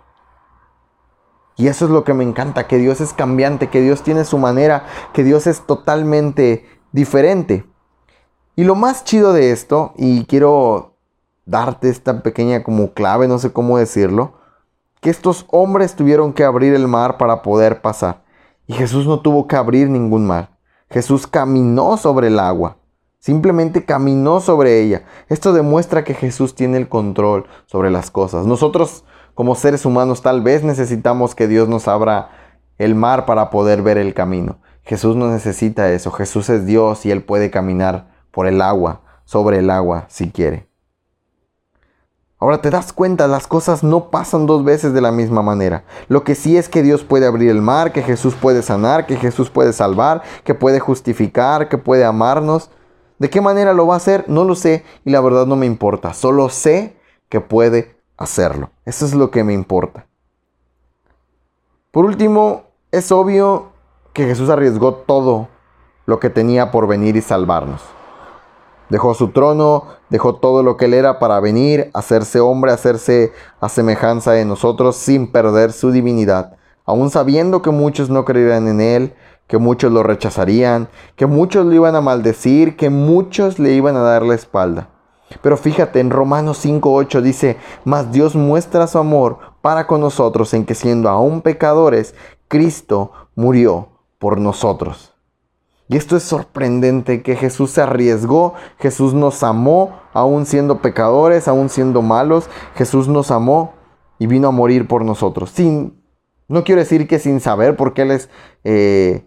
Y 1.60 1.68
eso 1.68 1.84
es 1.84 1.90
lo 1.90 2.04
que 2.04 2.14
me 2.14 2.24
encanta, 2.24 2.66
que 2.66 2.78
Dios 2.78 3.02
es 3.02 3.12
cambiante, 3.12 3.68
que 3.68 3.82
Dios 3.82 4.02
tiene 4.02 4.24
su 4.24 4.38
manera, 4.38 4.86
que 5.12 5.22
Dios 5.22 5.46
es 5.46 5.60
totalmente 5.66 6.64
diferente. 6.90 7.66
Y 8.56 8.64
lo 8.64 8.74
más 8.74 9.04
chido 9.04 9.34
de 9.34 9.52
esto, 9.52 9.92
y 9.98 10.24
quiero 10.24 10.94
darte 11.44 11.90
esta 11.90 12.22
pequeña 12.22 12.62
como 12.62 12.94
clave, 12.94 13.28
no 13.28 13.38
sé 13.38 13.52
cómo 13.52 13.76
decirlo, 13.76 14.32
que 15.02 15.10
estos 15.10 15.44
hombres 15.50 15.96
tuvieron 15.96 16.32
que 16.32 16.44
abrir 16.44 16.72
el 16.72 16.88
mar 16.88 17.18
para 17.18 17.42
poder 17.42 17.82
pasar. 17.82 18.24
Y 18.66 18.72
Jesús 18.72 19.06
no 19.06 19.20
tuvo 19.20 19.46
que 19.46 19.56
abrir 19.56 19.90
ningún 19.90 20.26
mar. 20.26 20.56
Jesús 20.88 21.26
caminó 21.26 21.98
sobre 21.98 22.28
el 22.28 22.38
agua. 22.38 22.78
Simplemente 23.18 23.84
caminó 23.84 24.40
sobre 24.40 24.80
ella. 24.80 25.04
Esto 25.28 25.52
demuestra 25.52 26.04
que 26.04 26.14
Jesús 26.14 26.54
tiene 26.54 26.78
el 26.78 26.88
control 26.88 27.44
sobre 27.66 27.90
las 27.90 28.10
cosas. 28.10 28.46
Nosotros 28.46 29.04
como 29.40 29.54
seres 29.54 29.86
humanos 29.86 30.20
tal 30.20 30.42
vez 30.42 30.64
necesitamos 30.64 31.34
que 31.34 31.48
Dios 31.48 31.66
nos 31.66 31.88
abra 31.88 32.28
el 32.76 32.94
mar 32.94 33.24
para 33.24 33.48
poder 33.48 33.80
ver 33.80 33.96
el 33.96 34.12
camino. 34.12 34.58
Jesús 34.82 35.16
no 35.16 35.30
necesita 35.30 35.90
eso. 35.90 36.10
Jesús 36.10 36.50
es 36.50 36.66
Dios 36.66 37.06
y 37.06 37.10
Él 37.10 37.22
puede 37.22 37.50
caminar 37.50 38.10
por 38.32 38.46
el 38.46 38.60
agua, 38.60 39.00
sobre 39.24 39.60
el 39.60 39.70
agua, 39.70 40.04
si 40.08 40.30
quiere. 40.30 40.68
Ahora 42.38 42.60
te 42.60 42.68
das 42.68 42.92
cuenta, 42.92 43.28
las 43.28 43.46
cosas 43.46 43.82
no 43.82 44.10
pasan 44.10 44.44
dos 44.44 44.62
veces 44.62 44.92
de 44.92 45.00
la 45.00 45.10
misma 45.10 45.40
manera. 45.40 45.84
Lo 46.08 46.22
que 46.22 46.34
sí 46.34 46.58
es 46.58 46.68
que 46.68 46.82
Dios 46.82 47.02
puede 47.02 47.24
abrir 47.24 47.48
el 47.48 47.62
mar, 47.62 47.92
que 47.92 48.02
Jesús 48.02 48.34
puede 48.34 48.60
sanar, 48.60 49.06
que 49.06 49.16
Jesús 49.16 49.48
puede 49.48 49.72
salvar, 49.72 50.20
que 50.44 50.52
puede 50.52 50.80
justificar, 50.80 51.70
que 51.70 51.78
puede 51.78 52.04
amarnos. 52.04 52.70
¿De 53.18 53.30
qué 53.30 53.40
manera 53.40 53.72
lo 53.72 53.86
va 53.86 53.94
a 53.94 53.96
hacer? 53.96 54.26
No 54.28 54.44
lo 54.44 54.54
sé 54.54 54.84
y 55.06 55.10
la 55.10 55.22
verdad 55.22 55.46
no 55.46 55.56
me 55.56 55.64
importa. 55.64 56.12
Solo 56.12 56.50
sé 56.50 56.98
que 57.30 57.40
puede 57.40 57.99
hacerlo. 58.20 58.70
Eso 58.84 59.04
es 59.04 59.14
lo 59.14 59.32
que 59.32 59.42
me 59.42 59.52
importa. 59.52 60.06
Por 61.90 62.04
último, 62.04 62.66
es 62.92 63.10
obvio 63.10 63.72
que 64.12 64.26
Jesús 64.26 64.48
arriesgó 64.50 64.94
todo 64.94 65.48
lo 66.06 66.20
que 66.20 66.30
tenía 66.30 66.70
por 66.70 66.86
venir 66.86 67.16
y 67.16 67.22
salvarnos. 67.22 67.82
Dejó 68.90 69.14
su 69.14 69.28
trono, 69.28 69.84
dejó 70.08 70.36
todo 70.36 70.62
lo 70.62 70.76
que 70.76 70.84
él 70.84 70.94
era 70.94 71.18
para 71.18 71.40
venir, 71.40 71.90
hacerse 71.94 72.40
hombre, 72.40 72.72
hacerse 72.72 73.32
a 73.60 73.68
semejanza 73.68 74.32
de 74.32 74.44
nosotros 74.44 74.96
sin 74.96 75.30
perder 75.30 75.72
su 75.72 75.90
divinidad, 75.90 76.56
aun 76.84 77.10
sabiendo 77.10 77.62
que 77.62 77.70
muchos 77.70 78.10
no 78.10 78.24
creerían 78.24 78.68
en 78.68 78.80
él, 78.80 79.14
que 79.46 79.58
muchos 79.58 79.92
lo 79.92 80.02
rechazarían, 80.02 80.88
que 81.16 81.26
muchos 81.26 81.66
lo 81.66 81.72
iban 81.72 81.94
a 81.94 82.00
maldecir, 82.00 82.76
que 82.76 82.90
muchos 82.90 83.58
le 83.58 83.72
iban 83.72 83.96
a 83.96 84.00
dar 84.02 84.22
la 84.22 84.34
espalda. 84.34 84.89
Pero 85.42 85.56
fíjate, 85.56 86.00
en 86.00 86.10
Romanos 86.10 86.64
5.8 86.64 87.20
dice, 87.20 87.56
mas 87.84 88.12
Dios 88.12 88.34
muestra 88.34 88.86
su 88.86 88.98
amor 88.98 89.38
para 89.60 89.86
con 89.86 90.00
nosotros 90.00 90.52
en 90.54 90.64
que 90.64 90.74
siendo 90.74 91.08
aún 91.08 91.40
pecadores, 91.42 92.14
Cristo 92.48 93.12
murió 93.34 93.88
por 94.18 94.40
nosotros. 94.40 95.14
Y 95.88 95.96
esto 95.96 96.16
es 96.16 96.22
sorprendente, 96.22 97.22
que 97.22 97.34
Jesús 97.34 97.72
se 97.72 97.82
arriesgó, 97.82 98.54
Jesús 98.78 99.12
nos 99.12 99.42
amó, 99.42 99.98
aún 100.12 100.46
siendo 100.46 100.80
pecadores, 100.80 101.48
aún 101.48 101.68
siendo 101.68 102.00
malos, 102.00 102.48
Jesús 102.76 103.08
nos 103.08 103.32
amó 103.32 103.74
y 104.20 104.26
vino 104.26 104.46
a 104.46 104.52
morir 104.52 104.86
por 104.86 105.04
nosotros. 105.04 105.50
Sin, 105.50 106.00
no 106.46 106.62
quiero 106.62 106.80
decir 106.80 107.08
que 107.08 107.18
sin 107.18 107.40
saber, 107.40 107.74
porque 107.74 108.02
Él 108.02 108.12
es 108.12 108.30
eh, 108.62 109.24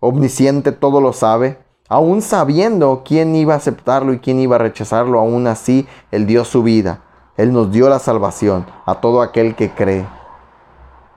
omnisciente, 0.00 0.72
todo 0.72 1.02
lo 1.02 1.12
sabe. 1.12 1.58
Aún 1.88 2.20
sabiendo 2.20 3.02
quién 3.04 3.34
iba 3.34 3.54
a 3.54 3.56
aceptarlo 3.56 4.12
y 4.12 4.18
quién 4.18 4.38
iba 4.38 4.56
a 4.56 4.58
rechazarlo, 4.58 5.18
aún 5.18 5.46
así 5.46 5.88
Él 6.10 6.26
dio 6.26 6.44
su 6.44 6.62
vida. 6.62 7.02
Él 7.36 7.52
nos 7.52 7.72
dio 7.72 7.88
la 7.88 7.98
salvación 7.98 8.66
a 8.84 8.96
todo 8.96 9.22
aquel 9.22 9.54
que 9.54 9.70
cree 9.70 10.06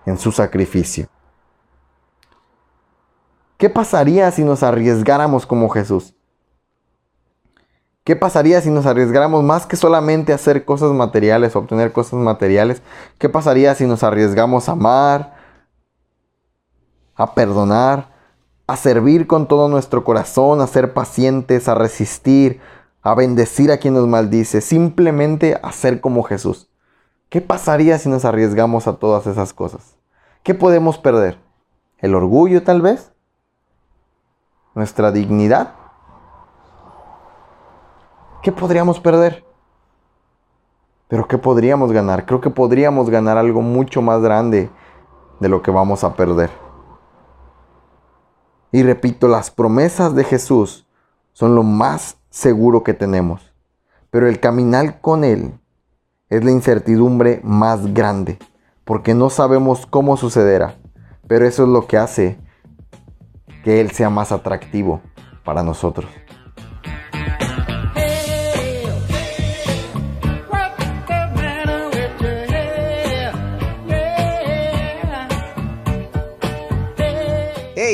en 0.05 0.17
su 0.17 0.31
sacrificio. 0.31 1.07
¿Qué 3.57 3.69
pasaría 3.69 4.31
si 4.31 4.43
nos 4.43 4.63
arriesgáramos 4.63 5.45
como 5.45 5.69
Jesús? 5.69 6.15
¿Qué 8.03 8.15
pasaría 8.15 8.61
si 8.61 8.71
nos 8.71 8.87
arriesgáramos 8.87 9.43
más 9.43 9.67
que 9.67 9.75
solamente 9.75 10.31
a 10.31 10.35
hacer 10.35 10.65
cosas 10.65 10.91
materiales, 10.91 11.55
obtener 11.55 11.91
cosas 11.91 12.13
materiales? 12.13 12.81
¿Qué 13.19 13.29
pasaría 13.29 13.75
si 13.75 13.85
nos 13.85 14.01
arriesgamos 14.01 14.67
a 14.67 14.71
amar, 14.71 15.35
a 17.15 17.35
perdonar, 17.35 18.10
a 18.71 18.77
servir 18.77 19.27
con 19.27 19.47
todo 19.47 19.67
nuestro 19.67 20.03
corazón, 20.03 20.61
a 20.61 20.67
ser 20.67 20.93
pacientes, 20.93 21.67
a 21.67 21.75
resistir, 21.75 22.59
a 23.01 23.15
bendecir 23.15 23.71
a 23.71 23.77
quien 23.77 23.93
nos 23.93 24.07
maldice, 24.07 24.61
simplemente 24.61 25.59
a 25.61 25.71
ser 25.71 26.01
como 26.01 26.23
Jesús? 26.23 26.69
¿Qué 27.29 27.41
pasaría 27.41 27.97
si 27.97 28.09
nos 28.09 28.25
arriesgamos 28.25 28.87
a 28.87 28.97
todas 28.97 29.27
esas 29.27 29.53
cosas? 29.53 29.95
¿Qué 30.43 30.53
podemos 30.53 30.97
perder? 30.97 31.37
¿El 31.99 32.15
orgullo 32.15 32.63
tal 32.63 32.81
vez? 32.81 33.11
nuestra 34.73 35.11
dignidad. 35.11 35.73
¿Qué 38.41 38.51
podríamos 38.51 38.99
perder? 38.99 39.45
Pero 41.07 41.27
¿qué 41.27 41.37
podríamos 41.37 41.91
ganar? 41.91 42.25
Creo 42.25 42.41
que 42.41 42.49
podríamos 42.49 43.09
ganar 43.09 43.37
algo 43.37 43.61
mucho 43.61 44.01
más 44.01 44.21
grande 44.21 44.69
de 45.39 45.49
lo 45.49 45.61
que 45.61 45.71
vamos 45.71 46.03
a 46.03 46.15
perder. 46.15 46.60
Y 48.71 48.83
repito, 48.83 49.27
las 49.27 49.51
promesas 49.51 50.15
de 50.15 50.23
Jesús 50.23 50.87
son 51.33 51.55
lo 51.55 51.63
más 51.63 52.17
seguro 52.29 52.83
que 52.83 52.93
tenemos. 52.93 53.53
Pero 54.09 54.27
el 54.27 54.39
caminar 54.39 55.01
con 55.01 55.23
Él 55.23 55.53
es 56.29 56.43
la 56.43 56.51
incertidumbre 56.51 57.41
más 57.43 57.93
grande. 57.93 58.37
porque 58.83 59.13
no 59.13 59.29
sabemos 59.29 59.85
cómo 59.85 60.17
sucederá, 60.17 60.75
pero 61.27 61.47
eso 61.47 61.63
es 61.63 61.69
lo 61.69 61.87
que 61.87 61.97
hace 61.97 62.37
que 63.63 63.79
Él 63.79 63.91
sea 63.91 64.09
más 64.09 64.31
atractivo 64.31 65.01
para 65.45 65.63
nosotros. 65.63 66.09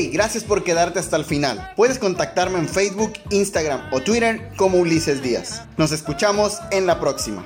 Gracias 0.05 0.43
por 0.43 0.63
quedarte 0.63 0.99
hasta 0.99 1.17
el 1.17 1.25
final. 1.25 1.73
Puedes 1.75 1.97
contactarme 1.97 2.59
en 2.59 2.69
Facebook, 2.69 3.13
Instagram 3.31 3.81
o 3.91 4.01
Twitter 4.01 4.49
como 4.55 4.77
Ulises 4.77 5.21
Díaz. 5.21 5.63
Nos 5.77 5.91
escuchamos 5.91 6.59
en 6.71 6.85
la 6.85 6.99
próxima. 6.99 7.43